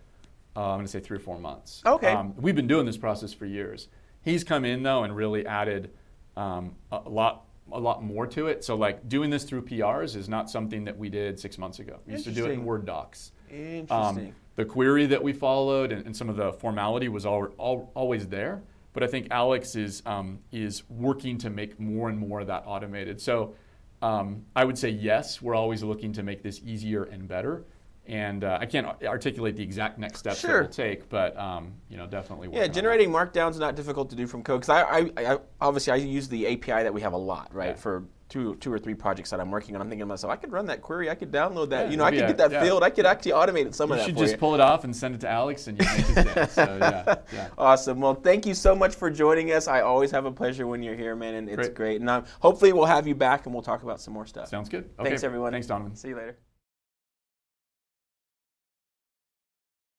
uh, 0.55 0.61
I'm 0.71 0.77
going 0.77 0.85
to 0.85 0.91
say 0.91 0.99
three 0.99 1.17
or 1.17 1.21
four 1.21 1.37
months. 1.39 1.81
Um, 1.85 1.93
Okay. 1.95 2.15
we've 2.37 2.55
been 2.55 2.67
doing 2.67 2.85
this 2.85 2.97
process 2.97 3.33
for 3.33 3.45
years. 3.45 3.87
He's 4.23 4.43
come 4.43 4.65
in 4.65 4.83
though 4.83 5.03
and 5.03 5.15
really 5.15 5.45
added 5.45 5.91
um, 6.37 6.75
a 6.91 6.99
lot 7.09 7.45
a 7.71 7.79
lot 7.79 8.03
more 8.03 8.25
to 8.27 8.47
it. 8.47 8.63
So 8.63 8.75
like 8.75 9.07
doing 9.07 9.29
this 9.29 9.43
through 9.43 9.61
PRs 9.63 10.15
is 10.15 10.27
not 10.27 10.49
something 10.49 10.85
that 10.85 10.97
we 10.97 11.07
did 11.09 11.39
six 11.39 11.57
months 11.57 11.79
ago. 11.79 11.99
We 12.07 12.13
used 12.13 12.25
to 12.25 12.31
do 12.31 12.45
it 12.45 12.51
in 12.51 12.65
Word 12.65 12.85
docs. 12.85 13.31
Interesting. 13.51 13.89
Um, 14.27 14.35
the 14.55 14.65
query 14.65 15.05
that 15.05 15.21
we 15.23 15.33
followed 15.33 15.91
and, 15.91 16.05
and 16.05 16.15
some 16.17 16.29
of 16.29 16.35
the 16.35 16.51
formality 16.53 17.07
was 17.09 17.25
al- 17.25 17.53
al- 17.59 17.91
always 17.95 18.27
there, 18.27 18.61
but 18.93 19.03
I 19.03 19.07
think 19.07 19.27
Alex 19.31 19.75
is 19.75 20.01
um, 20.05 20.39
is 20.51 20.83
working 20.89 21.37
to 21.39 21.49
make 21.49 21.79
more 21.79 22.09
and 22.09 22.17
more 22.17 22.41
of 22.41 22.47
that 22.47 22.63
automated. 22.65 23.21
So 23.21 23.55
um, 24.01 24.45
I 24.55 24.63
would 24.65 24.77
say 24.77 24.89
yes, 24.89 25.41
we're 25.41 25.55
always 25.55 25.83
looking 25.83 26.13
to 26.13 26.23
make 26.23 26.41
this 26.43 26.61
easier 26.63 27.03
and 27.03 27.27
better. 27.27 27.65
And 28.07 28.43
uh, 28.43 28.57
I 28.59 28.65
can't 28.65 28.87
articulate 29.03 29.55
the 29.55 29.61
exact 29.61 29.99
next 29.99 30.19
steps 30.19 30.39
Sure. 30.39 30.49
that 30.49 30.61
we'll 30.61 30.69
take, 30.69 31.09
but 31.09 31.37
um, 31.37 31.73
you 31.89 31.97
know, 31.97 32.07
definitely. 32.07 32.47
yeah, 32.47 32.51
working 32.53 32.61
on 32.61 32.67
that. 32.69 32.73
generating 32.73 33.09
markdowns 33.11 33.51
is 33.51 33.59
not 33.59 33.75
difficult 33.75 34.09
to 34.09 34.15
do 34.15 34.25
from 34.25 34.41
code 34.41 34.61
because 34.61 34.69
I, 34.69 34.81
I, 34.81 35.33
I 35.33 35.37
obviously 35.61 35.93
I 35.93 35.97
use 35.97 36.27
the 36.27 36.47
API 36.47 36.83
that 36.83 36.93
we 36.93 37.01
have 37.01 37.13
a 37.13 37.17
lot, 37.17 37.53
right? 37.53 37.69
Yeah. 37.69 37.75
For 37.75 38.05
two, 38.29 38.55
two 38.57 38.71
or 38.71 38.79
three 38.79 38.93
projects 38.93 39.31
that 39.31 39.39
I'm 39.39 39.51
working 39.51 39.75
on, 39.75 39.81
I'm 39.81 39.89
thinking 39.89 40.01
to 40.03 40.05
myself, 40.05 40.31
I 40.31 40.35
could 40.35 40.51
run 40.51 40.67
that 40.67 40.81
query, 40.81 41.09
I 41.09 41.15
could 41.15 41.31
download 41.31 41.69
that, 41.71 41.85
Yeah, 41.85 41.91
you 41.91 41.97
know, 41.97 42.03
I 42.03 42.11
could 42.11 42.19
yeah, 42.19 42.27
get 42.27 42.37
that 42.37 42.51
yeah. 42.51 42.63
field, 42.63 42.83
I 42.83 42.89
could 42.91 43.05
actually 43.05 43.31
automate 43.33 43.73
some 43.73 43.89
You 43.89 43.93
of 43.95 43.99
that 43.99 44.07
You 44.07 44.09
should 44.11 44.17
just 44.17 44.33
you. 44.33 44.37
pull 44.37 44.53
it 44.53 44.61
off 44.61 44.83
and 44.83 44.95
send 44.95 45.15
it 45.15 45.21
to 45.21 45.29
Alex, 45.29 45.67
and 45.67 45.77
you 45.79 45.85
make 45.87 46.05
his 46.05 46.15
day. 46.25 46.45
So 46.49 46.77
yeah, 46.79 47.15
yeah. 47.33 47.47
Awesome. 47.57 47.99
Well, 47.99 48.13
thank 48.15 48.45
you 48.45 48.53
so 48.53 48.75
much 48.75 48.95
for 48.95 49.09
joining 49.09 49.51
us. 49.51 49.67
I 49.67 49.81
always 49.81 50.11
have 50.11 50.25
a 50.25 50.31
pleasure 50.31 50.67
when 50.67 50.83
you're 50.83 50.95
here, 50.95 51.15
man, 51.15 51.33
and 51.33 51.49
it's 51.49 51.55
Great. 51.57 51.73
great. 51.75 52.01
And 52.01 52.09
um, 52.09 52.25
hopefully 52.39 52.71
we'll 52.73 52.85
have 52.85 53.07
you 53.07 53.15
back 53.15 53.45
and 53.45 53.53
we'll 53.53 53.63
talk 53.63 53.83
about 53.83 53.99
some 53.99 54.13
more 54.13 54.25
stuff. 54.25 54.47
Sounds 54.47 54.69
good. 54.69 54.95
Thanks, 54.97 55.23
everyone. 55.23 55.51
Thanks, 55.51 55.67
Donovan. 55.67 55.95
See 55.95 56.09
you 56.09 56.15
later. 56.15 56.37